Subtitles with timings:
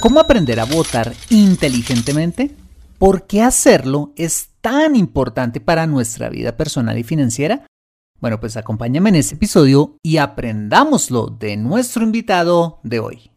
[0.00, 2.54] ¿Cómo aprender a votar inteligentemente?
[2.98, 7.66] ¿Por qué hacerlo es tan importante para nuestra vida personal y financiera?
[8.20, 13.30] Bueno, pues acompáñame en este episodio y aprendámoslo de nuestro invitado de hoy.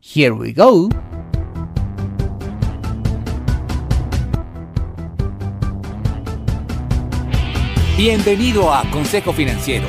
[0.00, 0.88] Here we go.
[7.98, 9.88] Bienvenido a Consejo Financiero,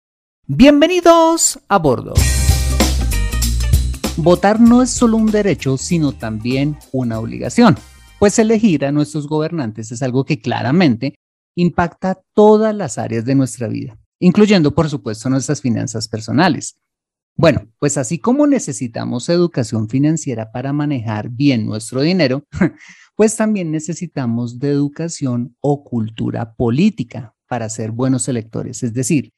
[0.53, 2.13] Bienvenidos a bordo.
[4.17, 7.77] Votar no es solo un derecho, sino también una obligación,
[8.19, 11.15] pues elegir a nuestros gobernantes es algo que claramente
[11.55, 16.75] impacta todas las áreas de nuestra vida, incluyendo por supuesto nuestras finanzas personales.
[17.37, 22.43] Bueno, pues así como necesitamos educación financiera para manejar bien nuestro dinero,
[23.15, 29.31] pues también necesitamos de educación o cultura política para ser buenos electores, es decir,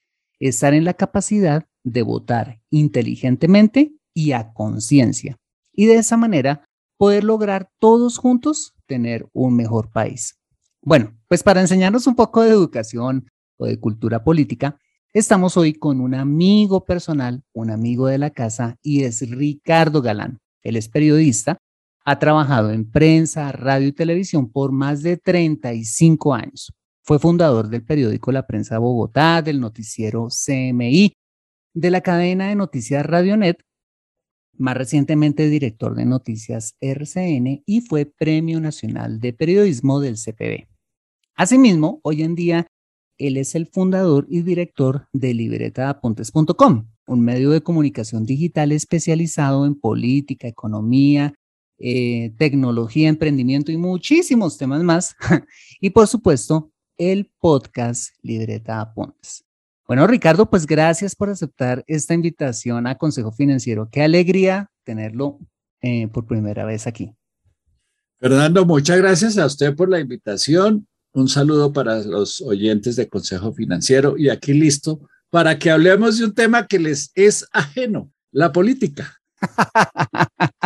[0.48, 5.38] estar en la capacidad de votar inteligentemente y a conciencia,
[5.72, 6.66] y de esa manera
[6.98, 10.40] poder lograr todos juntos tener un mejor país.
[10.82, 13.28] Bueno, pues para enseñarnos un poco de educación
[13.58, 14.78] o de cultura política,
[15.14, 20.40] estamos hoy con un amigo personal, un amigo de la casa, y es Ricardo Galán.
[20.62, 21.58] Él es periodista
[22.06, 26.74] ha trabajado en prensa, radio y televisión por más de 35 años.
[27.06, 31.14] Fue fundador del periódico La Prensa Bogotá, del noticiero CMI,
[31.74, 33.58] de la cadena de noticias Radionet,
[34.58, 40.70] más recientemente director de noticias RCN y fue Premio Nacional de Periodismo del CPB.
[41.36, 42.68] Asimismo, hoy en día,
[43.18, 49.76] él es el fundador y director de libretaapuntes.com, un medio de comunicación digital especializado en
[49.76, 51.34] política, economía,
[51.80, 55.16] eh, tecnología, emprendimiento y muchísimos temas más.
[55.82, 59.46] y por supuesto, el podcast Libreta Apuntes.
[59.88, 63.90] Bueno, Ricardo, pues gracias por aceptar esta invitación a Consejo Financiero.
[63.92, 65.40] Qué alegría tenerlo
[65.82, 67.14] eh, por primera vez aquí.
[68.20, 70.88] Fernando, muchas gracias a usted por la invitación.
[71.14, 76.26] Un saludo para los oyentes de Consejo Financiero y aquí listo para que hablemos de
[76.26, 79.20] un tema que les es ajeno, la política.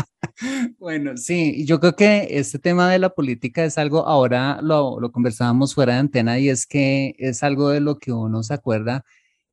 [0.79, 5.11] Bueno, sí, yo creo que este tema de la política es algo, ahora lo, lo
[5.11, 9.03] conversábamos fuera de antena y es que es algo de lo que uno se acuerda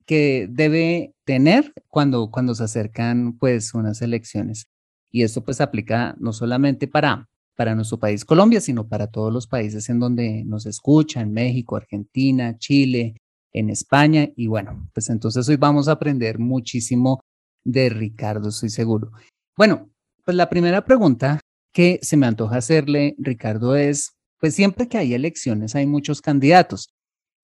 [0.07, 4.67] que debe tener cuando, cuando se acercan pues unas elecciones.
[5.11, 9.47] Y esto pues aplica no solamente para, para nuestro país Colombia, sino para todos los
[9.47, 13.17] países en donde nos escuchan, México, Argentina, Chile,
[13.53, 14.29] en España.
[14.37, 17.21] Y bueno, pues entonces hoy vamos a aprender muchísimo
[17.65, 19.13] de Ricardo, estoy seguro.
[19.57, 19.89] Bueno,
[20.25, 21.41] pues la primera pregunta
[21.73, 26.94] que se me antoja hacerle, Ricardo, es, pues siempre que hay elecciones hay muchos candidatos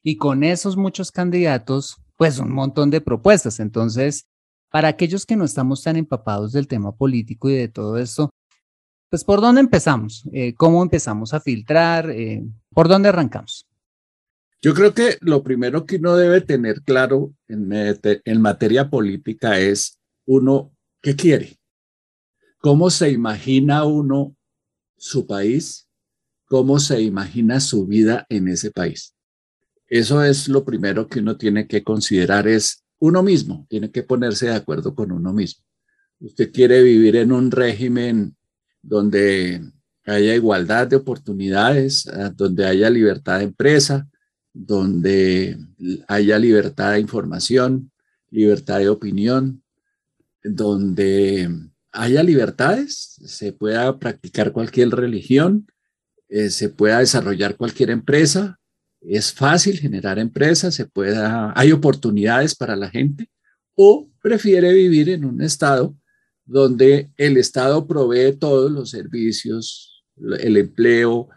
[0.03, 3.61] y con esos muchos candidatos, pues un montón de propuestas.
[3.61, 4.27] Entonces,
[4.71, 8.31] para aquellos que no estamos tan empapados del tema político y de todo esto,
[9.11, 10.23] pues ¿por dónde empezamos?
[10.33, 12.11] Eh, ¿Cómo empezamos a filtrar?
[12.11, 13.67] Eh, ¿Por dónde arrancamos?
[14.62, 19.99] Yo creo que lo primero que uno debe tener claro en, en materia política es
[20.26, 20.73] uno,
[21.03, 21.60] ¿qué quiere?
[22.61, 24.37] ¿Cómo se imagina uno
[24.99, 25.89] su país?
[26.45, 29.15] ¿Cómo se imagina su vida en ese país?
[29.89, 34.47] Eso es lo primero que uno tiene que considerar, es uno mismo, tiene que ponerse
[34.47, 35.65] de acuerdo con uno mismo.
[36.19, 38.37] Usted quiere vivir en un régimen
[38.83, 39.62] donde
[40.05, 44.07] haya igualdad de oportunidades, ah, donde haya libertad de empresa,
[44.53, 45.57] donde
[46.09, 47.91] haya libertad de información,
[48.31, 49.62] libertad de opinión,
[50.43, 55.67] donde haya libertades, se pueda practicar cualquier religión,
[56.29, 58.59] eh, se pueda desarrollar cualquier empresa,
[59.01, 63.31] es fácil generar empresas, se pueda, hay oportunidades para la gente,
[63.75, 65.97] o prefiere vivir en un estado
[66.45, 71.29] donde el Estado provee todos los servicios, el empleo,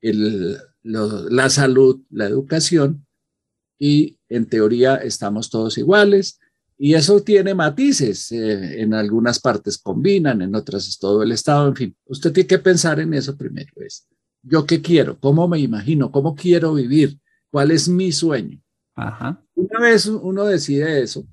[0.00, 3.06] la salud, la educación,
[3.78, 6.40] y en teoría estamos todos iguales.
[6.78, 11.68] Y eso tiene matices, eh, en algunas partes combinan, en otras es todo el Estado,
[11.68, 14.06] en fin, usted tiene que pensar en eso primero, es,
[14.42, 15.18] ¿yo qué quiero?
[15.18, 16.12] ¿Cómo me imagino?
[16.12, 17.18] ¿Cómo quiero vivir?
[17.50, 18.60] ¿Cuál es mi sueño?
[19.54, 21.26] Una vez uno decide eso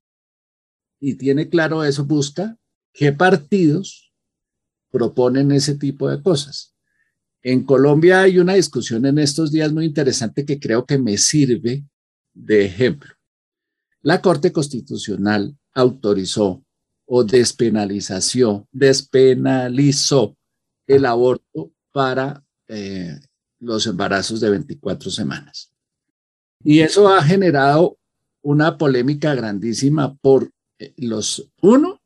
[1.00, 2.57] y tiene claro eso, busca
[2.94, 4.13] qué partidos
[4.90, 6.74] proponen ese tipo de cosas.
[7.42, 11.84] En Colombia hay una discusión en estos días muy interesante que creo que me sirve
[12.34, 13.12] de ejemplo.
[14.03, 16.63] La Corte Constitucional autorizó
[17.05, 18.67] o despenalizó,
[20.85, 23.17] el aborto para eh,
[23.59, 25.71] los embarazos de 24 semanas.
[26.63, 27.97] Y eso ha generado
[28.41, 32.01] una polémica grandísima por eh, los, uno,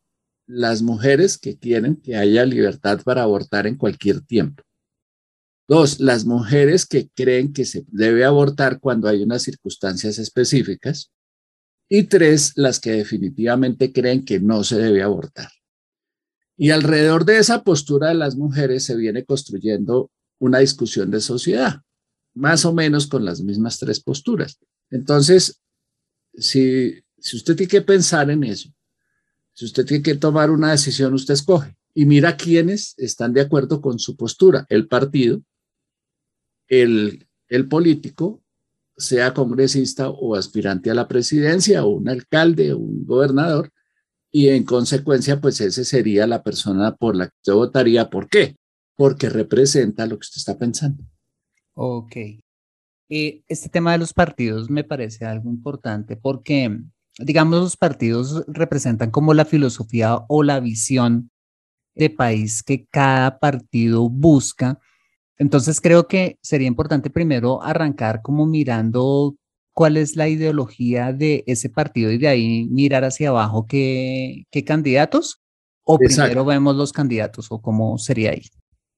[0.45, 4.63] las mujeres que quieren que haya libertad para abortar en cualquier tiempo.
[5.67, 11.11] Dos, las mujeres que creen que se debe abortar cuando hay unas circunstancias específicas.
[11.89, 15.49] Y tres, las que definitivamente creen que no se debe abortar.
[16.57, 21.81] Y alrededor de esa postura de las mujeres se viene construyendo una discusión de sociedad,
[22.33, 24.59] más o menos con las mismas tres posturas.
[24.89, 25.61] Entonces,
[26.33, 28.69] si, si usted tiene que pensar en eso,
[29.53, 33.81] si usted tiene que tomar una decisión, usted escoge y mira quiénes están de acuerdo
[33.81, 35.41] con su postura, el partido,
[36.67, 38.43] el, el político,
[38.97, 43.71] sea congresista o aspirante a la presidencia o un alcalde o un gobernador,
[44.31, 48.09] y en consecuencia, pues ese sería la persona por la que usted votaría.
[48.09, 48.57] ¿Por qué?
[48.95, 51.03] Porque representa lo que usted está pensando.
[51.73, 52.15] Ok.
[53.09, 56.77] Eh, este tema de los partidos me parece algo importante porque,
[57.17, 61.31] digamos, los partidos representan como la filosofía o la visión
[61.95, 64.79] de país que cada partido busca
[65.37, 69.35] entonces creo que sería importante primero arrancar como mirando
[69.73, 74.65] cuál es la ideología de ese partido y de ahí mirar hacia abajo qué, qué
[74.65, 75.41] candidatos
[75.83, 78.43] o primero vemos los candidatos o cómo sería ahí.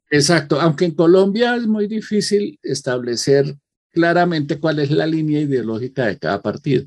[0.10, 3.56] Exacto, aunque en Colombia es muy difícil establecer
[3.92, 6.86] claramente cuál es la línea ideológica de cada partido.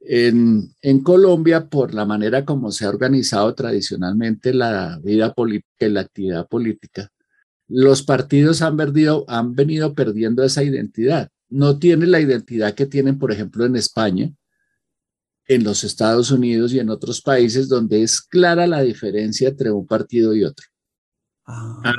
[0.00, 5.90] En, en, Colombia, por la manera como se ha organizado tradicionalmente la vida política y
[5.90, 7.10] la actividad política,
[7.68, 8.78] los partidos han,
[9.28, 11.30] han venido perdiendo esa identidad.
[11.50, 14.32] No tienen la identidad que tienen, por ejemplo, en España,
[15.46, 19.86] en los Estados Unidos y en otros países donde es clara la diferencia entre un
[19.86, 20.66] partido y otro.
[21.46, 21.94] Ah.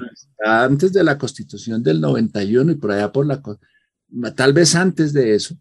[0.46, 3.42] Antes de la constitución del 91 y por allá por la,
[4.36, 5.56] tal vez antes de eso,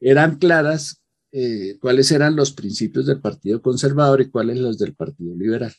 [0.00, 5.34] eran claras eh, cuáles eran los principios del Partido Conservador y cuáles los del Partido
[5.34, 5.74] Liberal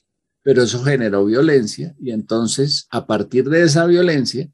[0.47, 4.49] pero eso generó violencia y entonces a partir de esa violencia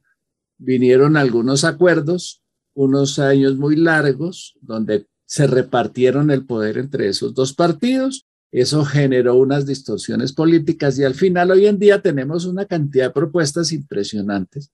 [0.58, 2.42] vinieron algunos acuerdos,
[2.74, 8.26] unos años muy largos, donde se repartieron el poder entre esos dos partidos.
[8.52, 13.14] Eso generó unas distorsiones políticas y al final hoy en día tenemos una cantidad de
[13.14, 14.72] propuestas impresionantes,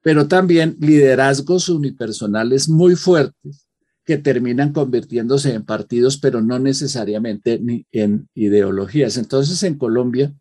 [0.00, 3.65] pero también liderazgos unipersonales muy fuertes
[4.06, 9.16] que terminan convirtiéndose en partidos, pero no necesariamente ni en ideologías.
[9.16, 10.32] Entonces, en Colombia,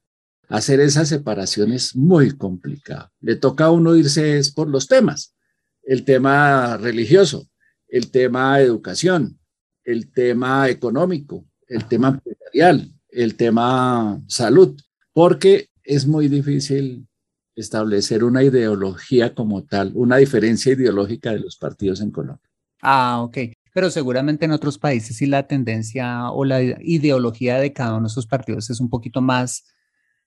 [0.47, 3.11] hacer esa separación es muy complicado.
[3.19, 5.35] Le toca a uno irse es por los temas,
[5.83, 7.49] el tema religioso,
[7.87, 9.39] el tema educación,
[9.83, 14.79] el tema económico, el tema empresarial, el tema salud,
[15.11, 17.07] porque es muy difícil
[17.55, 22.51] establecer una ideología como tal, una diferencia ideológica de los partidos en Colombia.
[22.81, 23.54] Ah, ok.
[23.75, 28.11] Pero seguramente en otros países sí la tendencia o la ideología de cada uno de
[28.11, 29.65] esos partidos es un poquito más,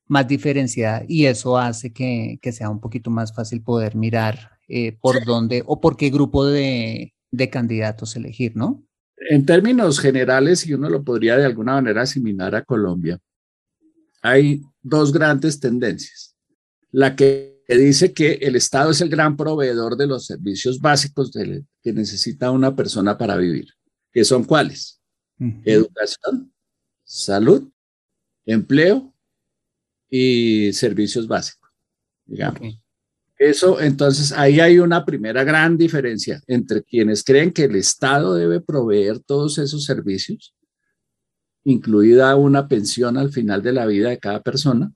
[0.07, 4.99] más diferenciada y eso hace que, que sea un poquito más fácil poder mirar eh,
[5.00, 8.85] por dónde o por qué grupo de, de candidatos elegir, ¿no?
[9.31, 13.19] En términos generales, y uno lo podría de alguna manera asimilar a Colombia,
[14.21, 16.37] hay dos grandes tendencias.
[16.90, 21.93] La que dice que el Estado es el gran proveedor de los servicios básicos que
[21.93, 23.69] necesita una persona para vivir,
[24.11, 25.03] que son cuáles?
[25.65, 26.53] Educación,
[27.05, 27.69] salud,
[28.47, 29.15] empleo
[30.09, 31.71] y servicios básicos,
[32.25, 32.81] digamos.
[33.39, 38.61] Eso, entonces, ahí hay una primera gran diferencia entre quienes creen que el Estado debe
[38.61, 40.57] proveer todos esos servicios,
[41.63, 44.93] incluida una pensión al final de la vida de cada persona,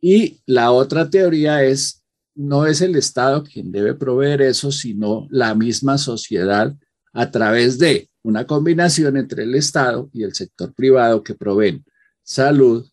[0.00, 2.01] y la otra teoría es
[2.34, 6.74] no es el Estado quien debe proveer eso, sino la misma sociedad
[7.12, 11.84] a través de una combinación entre el Estado y el sector privado que proveen
[12.22, 12.88] salud,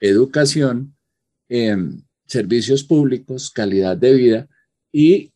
[0.00, 0.96] educación,
[1.48, 4.48] em, servicios públicos, calidad de vida
[4.92, 5.32] y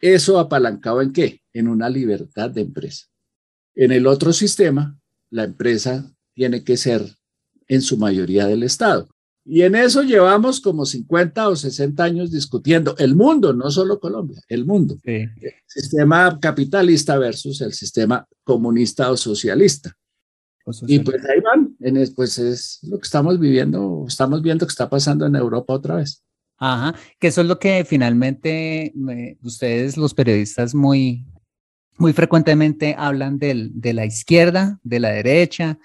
[0.00, 1.42] eso apalancado en qué?
[1.52, 3.06] En una libertad de empresa.
[3.74, 4.98] En el otro sistema,
[5.30, 7.02] la empresa tiene que ser
[7.68, 9.08] en su mayoría del Estado.
[9.44, 14.40] Y en eso llevamos como 50 o 60 años discutiendo el mundo, no solo Colombia,
[14.48, 14.98] el mundo.
[15.02, 15.32] El
[15.66, 19.96] sistema capitalista versus el sistema comunista o socialista.
[20.86, 24.88] Y pues ahí van, en pues es lo que estamos viviendo, estamos viendo que está
[24.88, 26.22] pasando en Europa otra vez.
[26.56, 28.92] Ajá, que eso es lo que finalmente
[29.42, 31.26] ustedes, los periodistas, muy,
[31.98, 35.80] muy frecuentemente hablan del, de la izquierda, de la derecha,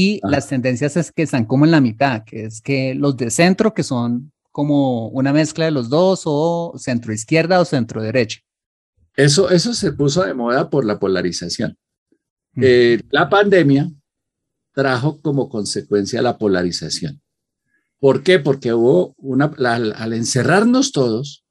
[0.00, 3.32] y las tendencias es que están como en la mitad, que es que los de
[3.32, 8.38] centro, que son como una mezcla de los dos, o centro izquierda o centro derecha.
[9.16, 11.76] Eso, eso se puso de moda por la polarización.
[12.62, 13.90] Eh, la pandemia
[14.72, 17.20] trajo como consecuencia la polarización.
[17.98, 18.38] ¿Por qué?
[18.38, 21.44] Porque hubo una, al, encerrarnos todos,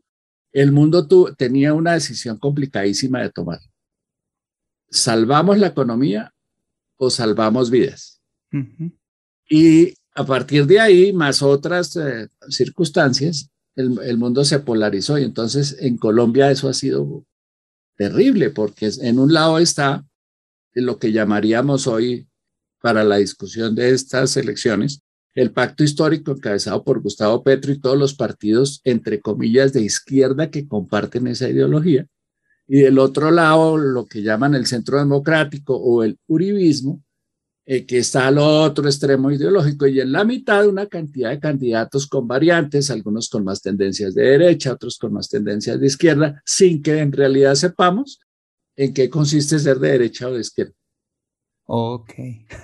[0.53, 3.59] el mundo tenía una decisión complicadísima de tomar.
[4.89, 6.33] ¿Salvamos la economía
[6.95, 8.16] o salvamos vidas?
[9.49, 15.77] Y a partir de ahí, más otras eh, circunstancias, el, mundo se polarizó y entonces
[15.79, 17.25] en Colombia eso ha sido
[17.95, 20.03] terrible porque en un lado está
[20.73, 22.27] lo que llamaríamos hoy
[22.81, 25.03] para la discusión de estas elecciones,
[25.35, 30.49] el pacto histórico encabezado por Gustavo Petro y todos los partidos, entre comillas, de izquierda
[30.49, 32.07] que comparten esa ideología.
[32.67, 37.03] Y del otro lado, lo que llaman el centro democrático o el uribismo,
[37.69, 42.07] eh, que está al otro extremo ideológico y en la mitad una cantidad de candidatos
[42.07, 46.81] con variantes, algunos con más tendencias de derecha, otros con más tendencias de izquierda, sin
[46.81, 48.21] que en realidad sepamos
[48.77, 50.71] en qué consiste ser de derecha o de izquierda.
[51.65, 52.13] Ok.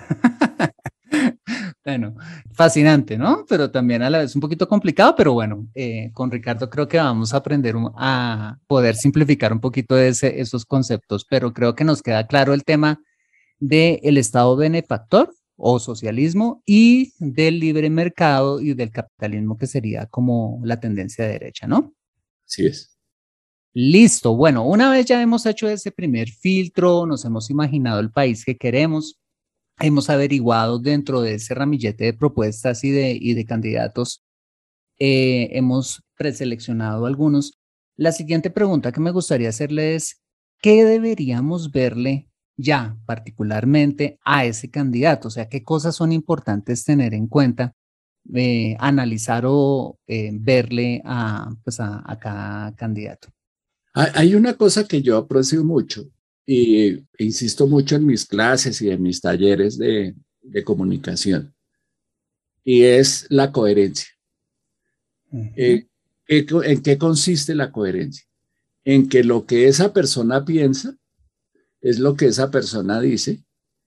[1.84, 2.16] bueno,
[2.54, 3.44] fascinante, ¿no?
[3.46, 6.96] Pero también a la vez un poquito complicado, pero bueno, eh, con Ricardo creo que
[6.96, 12.00] vamos a aprender a poder simplificar un poquito ese, esos conceptos, pero creo que nos
[12.00, 13.02] queda claro el tema
[13.66, 20.60] del Estado benefactor o socialismo y del libre mercado y del capitalismo que sería como
[20.64, 21.94] la tendencia de derecha, ¿no?
[22.46, 22.98] Así es.
[23.72, 24.36] Listo.
[24.36, 28.56] Bueno, una vez ya hemos hecho ese primer filtro, nos hemos imaginado el país que
[28.56, 29.18] queremos,
[29.80, 34.22] hemos averiguado dentro de ese ramillete de propuestas y de, y de candidatos,
[34.98, 37.58] eh, hemos preseleccionado algunos.
[37.96, 40.20] La siguiente pregunta que me gustaría hacerle es,
[40.60, 47.14] ¿qué deberíamos verle ya particularmente a ese candidato, o sea, qué cosas son importantes tener
[47.14, 47.74] en cuenta,
[48.32, 53.28] eh, analizar o eh, verle a, pues a, cada candidato.
[53.92, 56.04] Hay una cosa que yo aprecio mucho
[56.46, 60.14] y insisto mucho en mis clases y en mis talleres de,
[60.64, 61.54] comunicación
[62.64, 64.08] y es la coherencia.
[65.56, 65.86] Eh,
[66.26, 68.24] ¿En qué consiste la coherencia?
[68.84, 70.96] En que lo que esa persona piensa
[71.84, 73.44] es lo que esa persona dice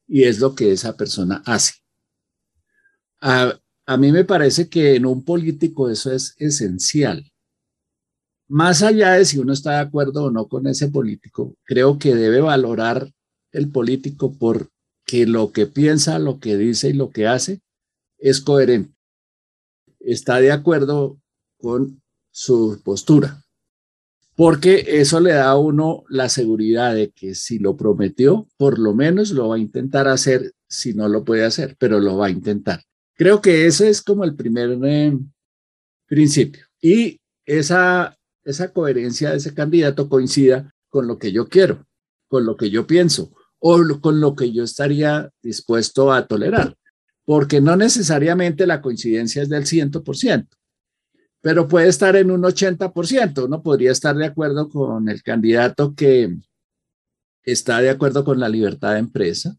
[0.07, 1.73] y es lo que esa persona hace.
[3.19, 3.59] A,
[3.97, 7.25] mí me parece que en un político eso es esencial.
[8.47, 12.13] Más allá de si uno está de acuerdo o no con ese político, creo que
[12.13, 13.11] debe valorar
[13.51, 17.61] el político porque lo que piensa, lo que dice y lo que hace
[18.19, 18.95] es coherente.
[19.99, 21.19] Está de acuerdo
[21.57, 23.46] con su postura
[24.37, 28.93] porque eso le da a uno la seguridad de que si lo prometió, por lo
[28.93, 32.29] menos lo va a intentar hacer, si no lo puede hacer, pero lo va a
[32.29, 32.83] intentar.
[33.15, 35.17] Creo que ese es como el primer eh,
[36.05, 36.67] principio.
[36.79, 41.87] Y esa, esa coherencia de ese candidato coincida con lo que yo quiero,
[42.27, 46.77] con lo que yo pienso o con lo que yo estaría dispuesto a tolerar,
[47.25, 50.47] porque no necesariamente la coincidencia es del 100%,
[51.41, 53.45] pero puede estar en un 80%.
[53.45, 56.35] Uno podría estar de acuerdo con el candidato que
[57.43, 59.55] está de acuerdo con la libertad de empresa,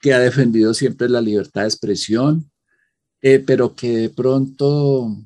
[0.00, 2.50] que ha defendido siempre la libertad de expresión,
[3.20, 5.16] eh, pero que de pronto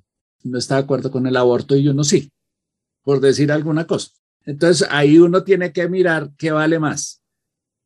[0.43, 2.31] no está de acuerdo con el aborto y uno sí,
[3.03, 4.11] por decir alguna cosa.
[4.45, 7.23] Entonces ahí uno tiene que mirar qué vale más,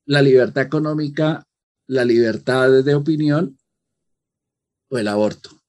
[0.05, 1.47] la libertad económica,
[1.87, 3.57] la libertad de opinión
[4.89, 5.60] o el aborto.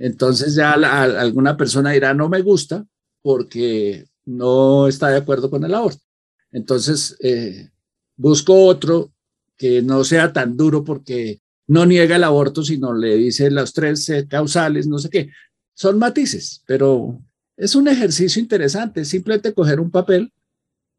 [0.00, 2.84] Entonces ya alguna persona dirá, no me gusta
[3.22, 6.00] porque no está de acuerdo con el aborto.
[6.50, 7.68] Entonces eh,
[8.16, 9.12] busco otro
[9.58, 14.08] que no sea tan duro porque no niega el aborto, sino le dice los tres
[14.08, 15.30] eh, causales, no sé qué.
[15.74, 17.20] Son matices, pero
[17.58, 20.32] es un ejercicio interesante, simplemente coger un papel,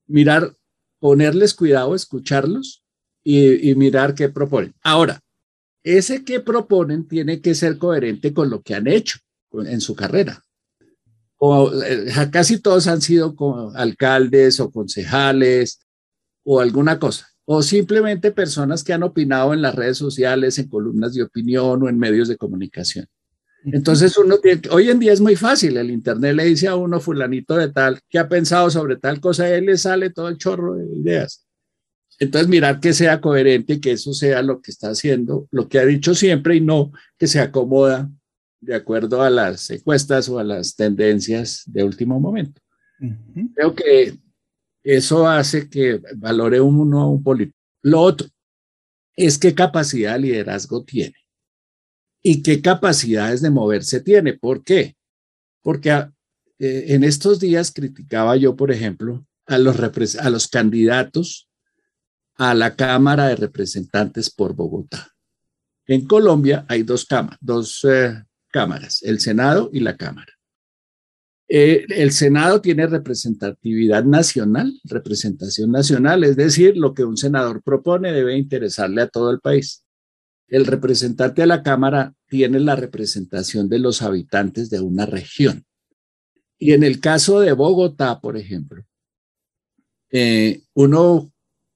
[0.06, 0.56] mirar,
[1.00, 2.84] ponerles cuidado, escucharlos
[3.24, 4.76] y, mirar qué proponen.
[4.84, 5.20] Ahora,
[5.84, 9.20] ese que proponen tiene que ser coherente con lo que han hecho
[9.54, 10.44] en su carrera.
[11.38, 13.36] O, eh, casi todos han sido
[13.76, 15.80] alcaldes o concejales
[16.44, 21.14] o alguna cosa, o simplemente personas que han opinado en las redes sociales, en columnas
[21.14, 23.08] de opinión o en medios de comunicación.
[23.64, 27.00] Entonces uno tiene, hoy en día es muy fácil, el internet le dice a uno
[27.00, 30.76] fulanito de tal que ha pensado sobre tal cosa, él le sale todo el chorro
[30.76, 31.46] de ideas.
[32.22, 35.80] Entonces mirar que sea coherente y que eso sea lo que está haciendo, lo que
[35.80, 38.12] ha dicho siempre y no que se acomoda
[38.60, 42.62] de acuerdo a las encuestas o a las tendencias de último momento.
[43.56, 44.20] Creo que
[44.84, 47.58] eso hace que valore uno a un político.
[47.82, 48.28] Lo otro
[49.16, 51.16] es qué capacidad de liderazgo tiene
[52.22, 54.34] y qué capacidades de moverse tiene.
[54.34, 54.96] ¿Por qué?
[55.64, 56.14] Porque ah,
[56.60, 59.76] eh, en estos días criticaba yo, por ejemplo, a los,
[60.20, 61.48] a los candidatos
[62.42, 65.12] a la Cámara de Representantes por Bogotá.
[65.86, 67.06] En Colombia hay dos,
[67.84, 70.34] eh, cámaras, el Senado y la Cámara.
[71.48, 78.12] Eh, el Senado tiene representatividad nacional, representación nacional, es decir, lo que un senador propone
[78.12, 79.84] debe interesarle a todo el país
[80.52, 85.66] el representante de la Cámara tiene la representación de los habitantes de una región.
[86.60, 88.84] Y en el caso de Bogotá, por ejemplo,
[90.12, 91.31] eh, uno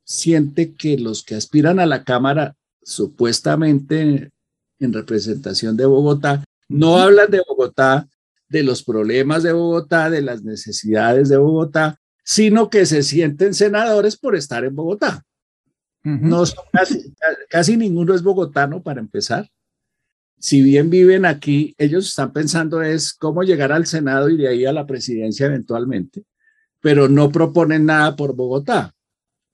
[0.05, 4.31] siente que los que aspiran a la Cámara, supuestamente
[4.79, 8.07] en representación de Bogotá, no hablan de Bogotá,
[8.47, 14.15] de los problemas de Bogotá, de las necesidades de Bogotá, sino que se sienten senadores
[14.15, 15.25] por estar en Bogotá.
[16.03, 16.43] No
[17.49, 19.49] casi, ninguno es bogotano para empezar.
[20.37, 24.65] Si bien viven aquí, ellos están pensando es cómo llegar al Senado y de ahí
[24.65, 26.23] a la presidencia eventualmente,
[26.79, 28.93] pero no proponen nada por Bogotá.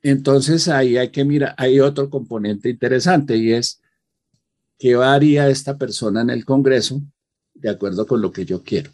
[0.03, 3.81] Entonces ahí hay que mirar, hay otro componente interesante y es
[4.77, 7.01] qué haría esta persona en el Congreso
[7.53, 8.91] de acuerdo con lo que yo quiero.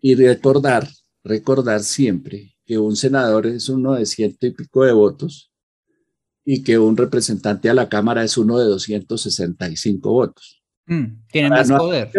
[0.00, 0.88] Y recordar,
[1.22, 5.52] recordar siempre que un senador es uno de ciento y pico de votos
[6.44, 10.62] y que un representante a la Cámara es uno de 265 votos.
[10.86, 12.10] Mm, tiene más poder.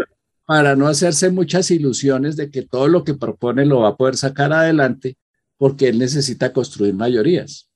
[0.45, 4.15] Para no hacerse muchas ilusiones de que todo lo que propone lo va a poder
[4.15, 5.17] sacar adelante,
[5.57, 7.69] porque él necesita construir mayorías,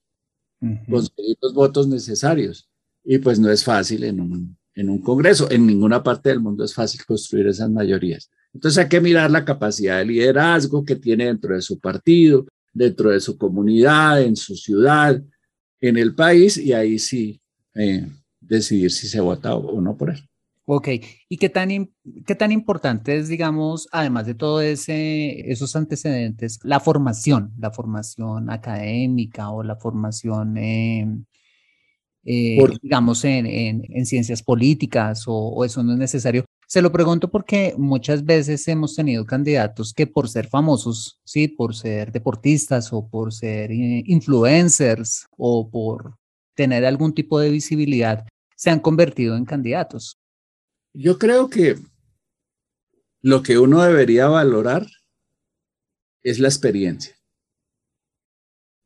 [0.89, 2.70] conseguir los votos necesarios.
[3.04, 5.50] Y pues no es fácil en un, en un Congreso.
[5.50, 8.30] En ninguna parte del mundo es fácil construir esas mayorías.
[8.54, 13.12] Entonces hay que mirar la capacidad de liderazgo que tiene dentro de su partido, dentro
[13.12, 15.22] de su comunidad, en su ciudad,
[15.80, 17.39] en el país y ahí sí
[17.76, 18.08] eh,
[18.39, 20.28] decidir si se vota o, no por él.
[20.69, 20.89] Ok,
[21.30, 21.69] ¿y qué tan,
[22.25, 28.49] qué tan importante es, digamos, además de todo ese, esos antecedentes, la formación, la formación
[28.49, 31.08] académica o la formación, eh,
[32.25, 36.43] eh, digamos, en, en, ciencias políticas o, o, eso no es necesario?
[36.67, 41.75] Se lo pregunto porque muchas veces hemos tenido candidatos que por ser famosos, sí, por
[41.75, 46.17] ser deportistas o por ser influencers o por
[46.56, 48.27] tener algún tipo de visibilidad,
[48.58, 50.17] se han convertido en candidatos.
[50.97, 51.77] Yo creo que
[53.21, 54.88] lo que uno debería valorar
[56.23, 57.15] es la experiencia.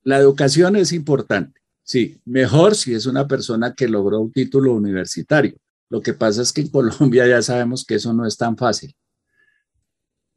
[0.03, 5.55] La educación es importante, sí, mejor si es una persona que logró un título universitario
[5.91, 8.95] lo que pasa es que en Colombia ya sabemos que eso no es tan fácil.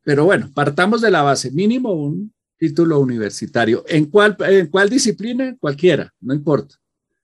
[0.02, 3.84] Pero bueno, partamos de la base, mínimo un título universitario.
[3.86, 5.56] ¿En cuál, en cuál disciplina?
[5.60, 6.74] Cualquiera, no importa.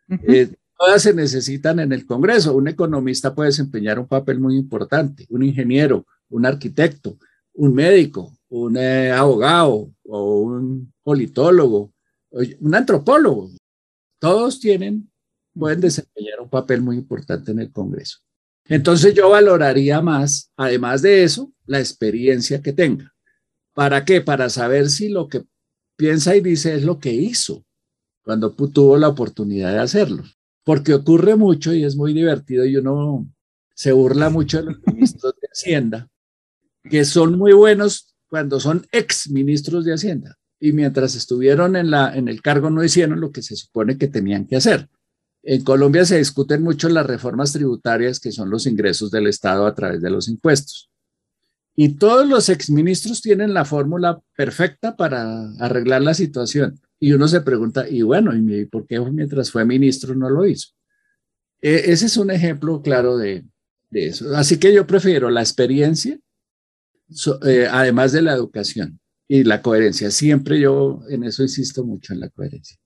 [0.08, 2.56] Eh, todas se necesitan en el Congreso.
[2.56, 7.18] Un economista puede desempeñar un papel muy importante, un ingeniero, un arquitecto,
[7.52, 11.92] un médico, un eh, abogado o un politólogo,
[12.30, 13.50] un antropólogo.
[14.18, 15.10] Todos tienen
[15.52, 18.20] pueden desempeñar un papel muy importante en el Congreso.
[18.64, 23.12] Entonces yo valoraría más, además de eso, la experiencia que tenga.
[23.74, 24.22] ¿Para qué?
[24.22, 25.44] Para saber si lo que
[25.96, 27.66] piensa y dice es lo que hizo
[28.22, 30.22] cuando tuvo la oportunidad de hacerlo.
[30.70, 33.26] Porque ocurre mucho y es muy divertido y uno
[33.74, 36.08] se burla mucho de los ministros de Hacienda,
[36.88, 42.16] que son muy buenos cuando son ex ministros de Hacienda y mientras estuvieron en, la,
[42.16, 44.88] en el cargo no hicieron lo que se supone que tenían que hacer.
[45.42, 49.74] En Colombia se discuten mucho las reformas tributarias, que son los ingresos del Estado a
[49.74, 50.88] través de los impuestos.
[51.74, 56.80] Y todos los exministros tienen la fórmula perfecta para arreglar la situación.
[57.00, 60.68] Y uno se pregunta, y bueno, ¿y por qué mientras fue ministro no lo hizo?
[61.60, 63.44] E, ese es un ejemplo claro de,
[63.90, 64.36] eso.
[64.36, 66.18] Así que yo prefiero la experiencia,
[67.46, 70.10] eh, además de la educación y la coherencia.
[70.10, 72.76] Siempre yo en eso insisto mucho en la coherencia.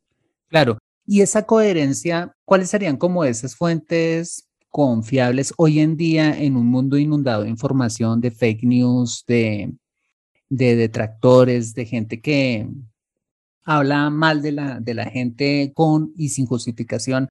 [0.48, 6.66] Claro, y esa coherencia, ¿cuáles serían como esas fuentes confiables hoy en día en un
[6.66, 9.72] mundo inundado de información, de fake news, de,
[10.48, 12.68] detractores, de gente que
[13.64, 17.28] habla mal de la, de la gente con y sin justificación?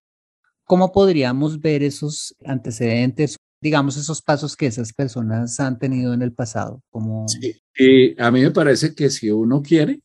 [0.66, 6.34] ¿Cómo podríamos ver esos antecedentes, digamos, esos pasos que esas personas han tenido en el
[6.34, 6.82] pasado?
[6.90, 7.28] Como...
[7.28, 10.02] Sí, y a mí me parece que si uno quiere,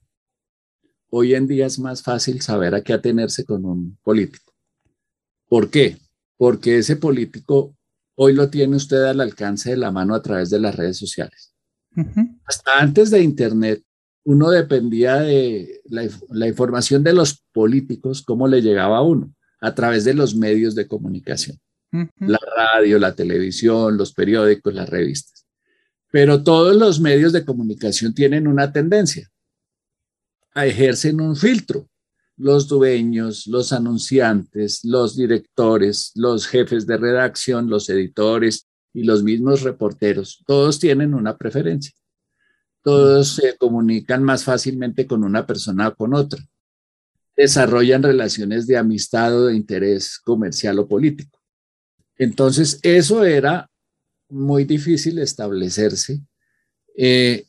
[1.10, 4.52] hoy en día es más fácil saber a qué atenerse con un político.
[5.48, 5.96] ¿Por qué?
[6.36, 7.74] Porque ese político
[8.16, 11.54] hoy lo tiene usted al alcance de la mano a través de las redes sociales.
[12.44, 13.82] Hasta antes de Internet,
[14.28, 20.04] uno dependía de la, información de los políticos, cómo le llegaba a uno, a través
[20.04, 21.58] de los medios de comunicación.
[22.20, 25.46] La radio, la televisión, los periódicos, las revistas.
[26.10, 29.30] Pero todos los medios de comunicación tienen una tendencia
[30.66, 31.88] ejercen un filtro.
[32.36, 39.62] Los dueños, los anunciantes, los directores, los jefes de redacción, los editores y los mismos
[39.62, 41.92] reporteros, todos tienen una preferencia.
[42.82, 46.42] Todos se comunican más fácilmente con una persona o con otra.
[47.36, 51.38] Desarrollan relaciones de amistad o de interés comercial o político.
[52.16, 53.70] Entonces, eso era
[54.28, 56.20] muy difícil establecerse
[57.00, 57.46] eh,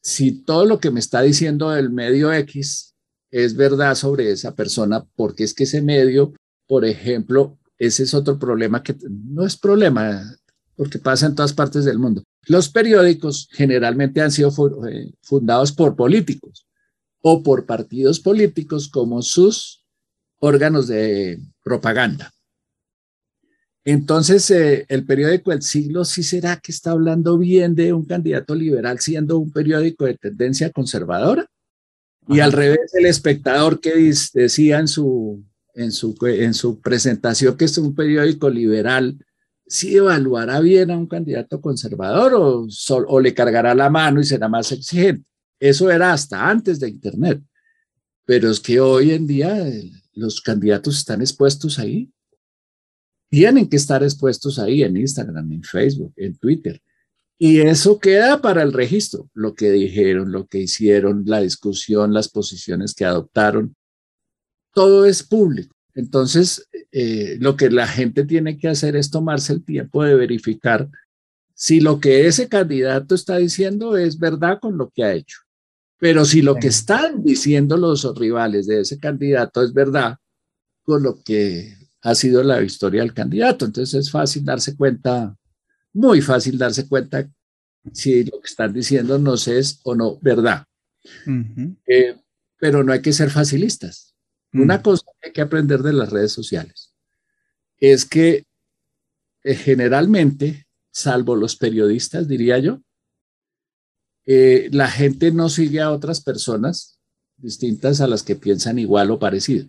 [0.00, 2.96] si todo lo que me está diciendo el medio X
[3.30, 6.34] es verdad sobre esa persona, porque es que ese medio,
[6.66, 10.36] por ejemplo, ese es otro problema que no es problema,
[10.74, 12.24] porque pasa en todas partes del mundo.
[12.46, 14.50] Los periódicos generalmente han sido
[14.88, 16.66] eh, fundados por políticos
[17.20, 19.84] o por partidos políticos como sus
[20.40, 22.32] órganos de propaganda.
[23.84, 28.54] Entonces, eh, el periódico El Siglo sí será que está hablando bien de un candidato
[28.54, 31.46] liberal siendo un periódico de tendencia conservadora.
[32.28, 37.64] Y al revés, el espectador que decía en su, en, su, en su presentación que
[37.64, 39.18] es un periódico liberal,
[39.66, 44.48] ¿sí evaluará bien a un candidato conservador o, o le cargará la mano y será
[44.48, 45.24] más exigente?
[45.60, 47.42] Eso era hasta antes de Internet.
[48.24, 49.64] Pero es que hoy en día
[50.14, 52.12] los candidatos están expuestos ahí
[53.32, 56.82] tienen que estar expuestos ahí en Instagram, en Facebook, en Twitter.
[57.38, 62.28] Y eso queda para el registro, lo que dijeron, lo que hicieron, la discusión, las
[62.28, 63.74] posiciones que adoptaron.
[64.74, 65.74] Todo es público.
[65.94, 70.88] Entonces, eh, lo que la gente tiene que hacer es tomarse el tiempo de verificar
[71.54, 75.38] si lo que ese candidato está diciendo es verdad con lo que ha hecho.
[75.98, 80.16] Pero si lo que están diciendo los rivales de ese candidato es verdad
[80.82, 83.66] con lo que ha sido la historia del candidato.
[83.66, 85.36] Entonces es fácil darse cuenta,
[85.92, 87.28] muy fácil darse cuenta
[87.92, 90.64] si lo que están diciendo nos es o no verdad.
[91.86, 92.16] Eh,
[92.58, 94.11] pero no hay que ser facilistas.
[94.52, 96.94] Una cosa que hay que aprender de las redes sociales
[97.78, 98.44] es que
[99.44, 102.80] eh, generalmente, salvo los periodistas, diría yo,
[104.24, 107.00] eh, la gente no sigue a otras personas
[107.36, 109.68] distintas a las que piensan igual o parecido.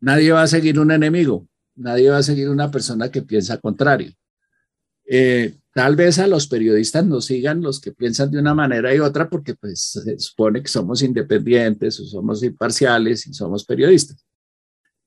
[0.00, 4.12] Nadie va a seguir un enemigo, nadie va a seguir una persona que piensa contrario.
[5.12, 9.00] Eh, tal vez a los periodistas nos sigan los que piensan de una manera y
[9.00, 14.24] otra porque pues se supone que somos independientes o somos imparciales y somos periodistas.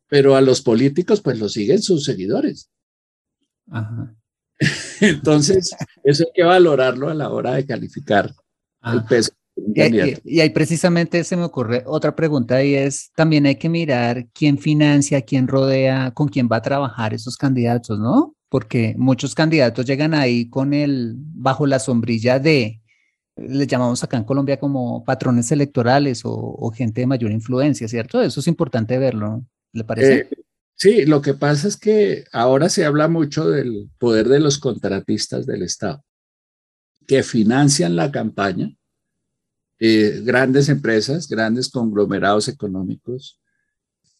[0.09, 2.69] Pero a los políticos pues los siguen sus seguidores.
[4.99, 8.33] Entonces, eso hay que valorarlo a la hora de calificar
[8.83, 13.69] el peso y, ahí precisamente se me ocurre otra pregunta y es, también hay que
[13.69, 18.35] mirar quién financia, quién rodea, con quién va a trabajar esos candidatos, ¿no?
[18.53, 22.83] Porque muchos candidatos llegan ahí con el, bajo la sombrilla de,
[23.35, 28.21] le llamamos acá en Colombia como patrones electorales o, gente de mayor influencia, ¿cierto?
[28.21, 30.13] Eso es importante verlo, ¿le parece?
[30.19, 30.29] Eh,
[30.75, 35.45] Sí, lo que pasa es que ahora se habla mucho del poder de los contratistas
[35.45, 36.03] del Estado,
[37.07, 38.75] que financian la campaña,
[39.79, 43.39] eh, grandes empresas, grandes conglomerados económicos,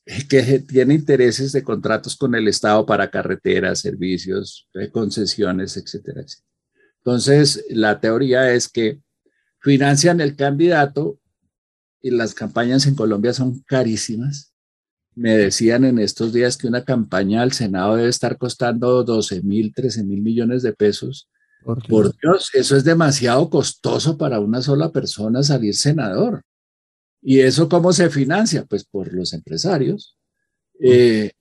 [0.30, 6.50] que tienen intereses de contratos con el Estado para carreteras, servicios, eh, concesiones, etcétera, etcétera.
[6.98, 9.02] Entonces, la teoría es que
[9.60, 11.20] financian el candidato
[12.02, 14.54] y las campañas en Colombia son carísimas
[15.16, 19.74] me decían en estos días que una campaña al Senado debe estar costando 12 mil,
[19.74, 21.30] 13 mil millones de pesos.
[21.64, 22.50] Por Dios.
[22.54, 26.42] eso es demasiado costoso para una sola persona salir senador.
[27.24, 28.66] ¿Y eso cómo se financia?
[28.66, 30.18] Pues por los empresarios.
[30.80, 31.32] Eh,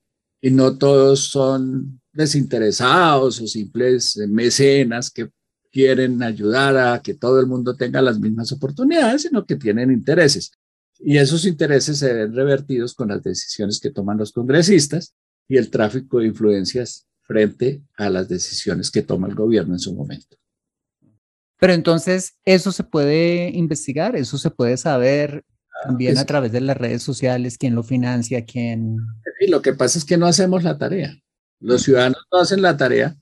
[0.41, 5.31] y no todos son desinteresados o simples mecenas que
[5.73, 10.53] quieren ayudar a que todo el mundo tenga las mismas oportunidades, sino que tienen intereses.
[10.99, 15.15] Y esos intereses se ven revertidos con las decisiones que toman los congresistas
[15.49, 19.95] y el tráfico de influencias frente a las decisiones que toma el gobierno en su
[19.95, 20.37] momento.
[21.59, 24.15] Pero entonces, ¿eso se puede investigar?
[24.17, 25.45] ¿Eso se puede saber
[25.85, 27.59] también a través de las redes sociales?
[27.59, 28.45] ¿Quién lo financia?
[28.45, 28.99] ¿Quién...?
[29.39, 31.17] Sí, lo que pasa es que no hacemos la tarea.
[31.61, 33.17] Los ciudadanos no hacen la tarea.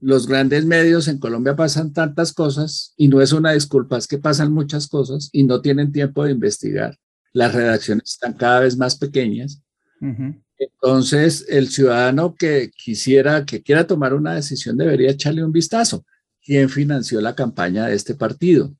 [0.00, 4.18] Los grandes medios en Colombia pasan tantas cosas y no es una disculpa, es que
[4.18, 6.96] pasan muchas cosas y no tienen tiempo de investigar
[7.32, 9.62] las redacciones están cada vez más pequeñas.
[10.58, 16.04] Entonces, el ciudadano que quisiera, que quiera tomar una decisión debería echarle un vistazo.
[16.42, 18.74] ¿Quién financió la campaña de este partido?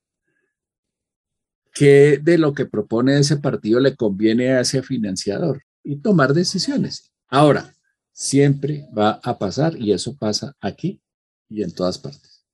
[1.72, 5.62] ¿Qué de lo que propone ese partido le conviene a ese financiador?
[5.82, 7.12] Y tomar decisiones.
[7.28, 7.74] Ahora,
[8.12, 11.00] siempre va a pasar y eso pasa aquí
[11.48, 12.44] y en todas partes.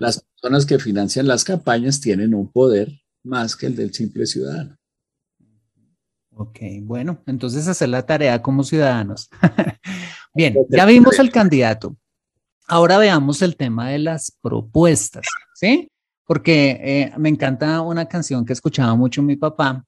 [0.00, 2.90] Las personas que financian las campañas tienen un poder
[3.22, 4.76] más que el del simple ciudadano.
[6.32, 9.28] Ok, bueno, entonces hacer la tarea como ciudadanos.
[10.34, 11.96] Bien, ya vimos el candidato.
[12.68, 15.88] Ahora veamos el tema de las propuestas, ¿sí?
[16.26, 19.86] Porque eh, me encanta una canción que escuchaba mucho mi papá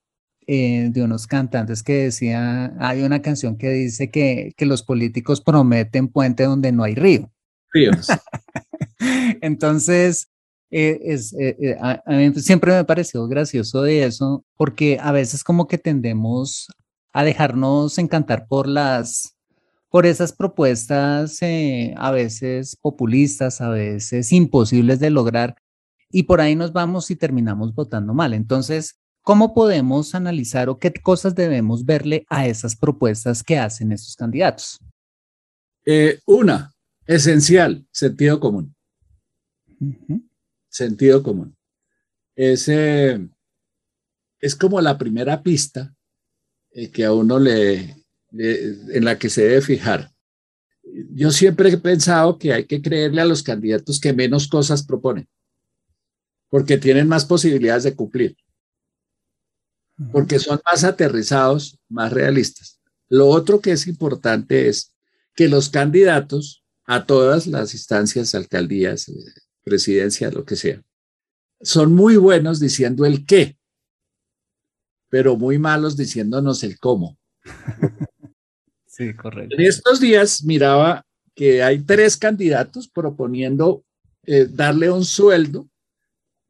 [0.51, 5.43] eh, de unos cantantes que decía, hay una canción que dice que, que los políticos
[5.43, 7.31] prometen puente donde no hay río.
[7.71, 8.09] Ríos.
[9.43, 10.31] Entonces,
[10.71, 15.69] eh, es, eh, a, mí siempre me pareció gracioso de eso, porque a veces como
[15.69, 16.69] que tendemos
[17.13, 19.37] a dejarnos encantar por las,
[19.91, 21.41] por esas propuestas
[21.97, 25.57] a veces populistas, a veces imposibles de lograr,
[26.11, 28.35] y por ahí nos vamos y terminamos votando mal.
[28.35, 34.17] Entonces, ¿cómo podemos analizar o qué cosas debemos verle a esas propuestas que hacen estos
[34.17, 34.79] candidatos?
[36.27, 36.75] una,
[37.07, 38.77] esencial, sentido común
[40.79, 41.57] sentido común.
[42.37, 45.95] Es, es como la primera pista
[46.71, 47.97] eh, que a uno le,
[48.31, 50.13] en la que se debe fijar.
[51.13, 55.29] Yo siempre he pensado que hay que creerle a los candidatos que menos cosas proponen,
[56.49, 58.37] porque tienen más posibilidades de cumplir,
[60.13, 62.81] porque son más aterrizados, más realistas.
[63.09, 64.95] Lo otro que es importante es
[65.35, 69.13] que los candidatos a todas las instancias, alcaldías,
[69.63, 70.83] presidencia, lo que sea.
[71.61, 73.59] Son muy buenos diciendo el qué,
[75.11, 77.19] pero muy malos diciéndonos el cómo.
[78.91, 79.55] Sí, correcto.
[79.57, 81.07] En estos días miraba
[81.37, 83.85] que hay tres candidatos proponiendo
[84.25, 85.69] eh, darle un sueldo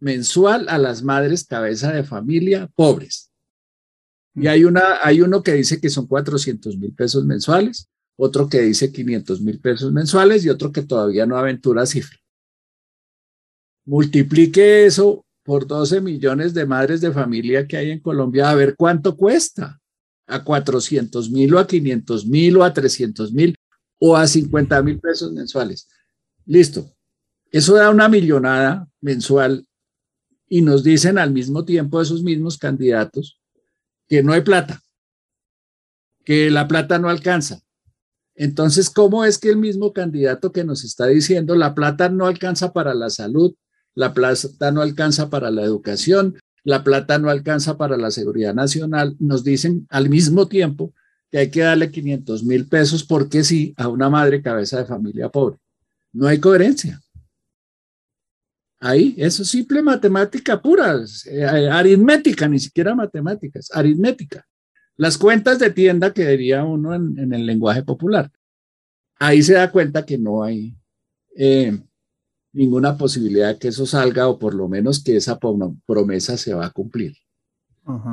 [0.01, 3.31] mensual a las madres cabeza de familia pobres.
[4.35, 8.61] Y hay, una, hay uno que dice que son 400 mil pesos mensuales, otro que
[8.61, 12.19] dice 500 mil pesos mensuales y otro que todavía no aventura cifra.
[13.85, 18.77] Multiplique eso por 12 millones de madres de familia que hay en Colombia, a ver
[18.77, 19.81] cuánto cuesta.
[20.27, 23.57] A 400 mil o a 500 mil o a 300 mil
[23.99, 25.89] o a 50 mil pesos mensuales.
[26.45, 26.95] Listo.
[27.51, 29.67] Eso da una millonada mensual
[30.49, 33.41] y nos dicen al mismo tiempo esos mismos candidatos
[34.09, 34.81] que no hay plata,
[36.25, 37.61] que la plata no alcanza.
[38.35, 42.73] Entonces, ¿cómo es que el mismo candidato que nos está diciendo la plata no alcanza
[42.73, 43.55] para la salud,
[43.95, 49.17] la plata no alcanza para la educación, la plata no alcanza para la seguridad nacional.
[49.19, 50.95] Nos dicen al mismo tiempo
[51.31, 55.31] que hay que darle 500 mil pesos porque sí a una madre cabeza de familia
[55.31, 55.57] pobre.
[56.13, 57.01] No hay coherencia.
[58.81, 64.47] Ahí, eso es simple matemática pura, eh, aritmética, ni siquiera matemáticas, aritmética.
[64.97, 68.31] Las cuentas de tienda que diría uno en, el lenguaje popular.
[69.19, 70.77] Ahí se da cuenta que no hay
[71.37, 71.77] eh,
[72.53, 75.39] ninguna posibilidad de que eso salga o por lo menos que esa
[75.87, 77.17] promesa se va a cumplir.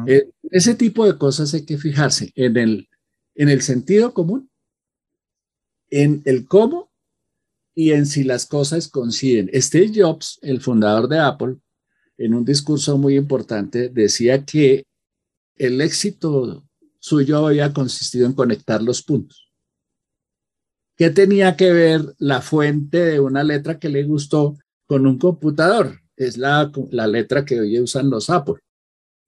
[0.08, 2.90] Eh, ese tipo de cosas hay que fijarse en el,
[3.36, 4.50] en el sentido común
[5.90, 6.90] en el cómo
[7.76, 9.52] y en si las cosas coinciden.
[9.54, 11.58] Steve Jobs, el fundador de Apple,
[12.18, 14.86] en un discurso muy importante, decía que
[15.58, 16.66] el éxito
[17.00, 19.52] suyo había consistido en conectar los puntos.
[20.96, 24.58] ¿Qué tenía que ver la fuente de una letra que le gustó
[24.88, 26.00] con un computador?
[26.16, 28.56] Es la, la letra que hoy usan los Apple.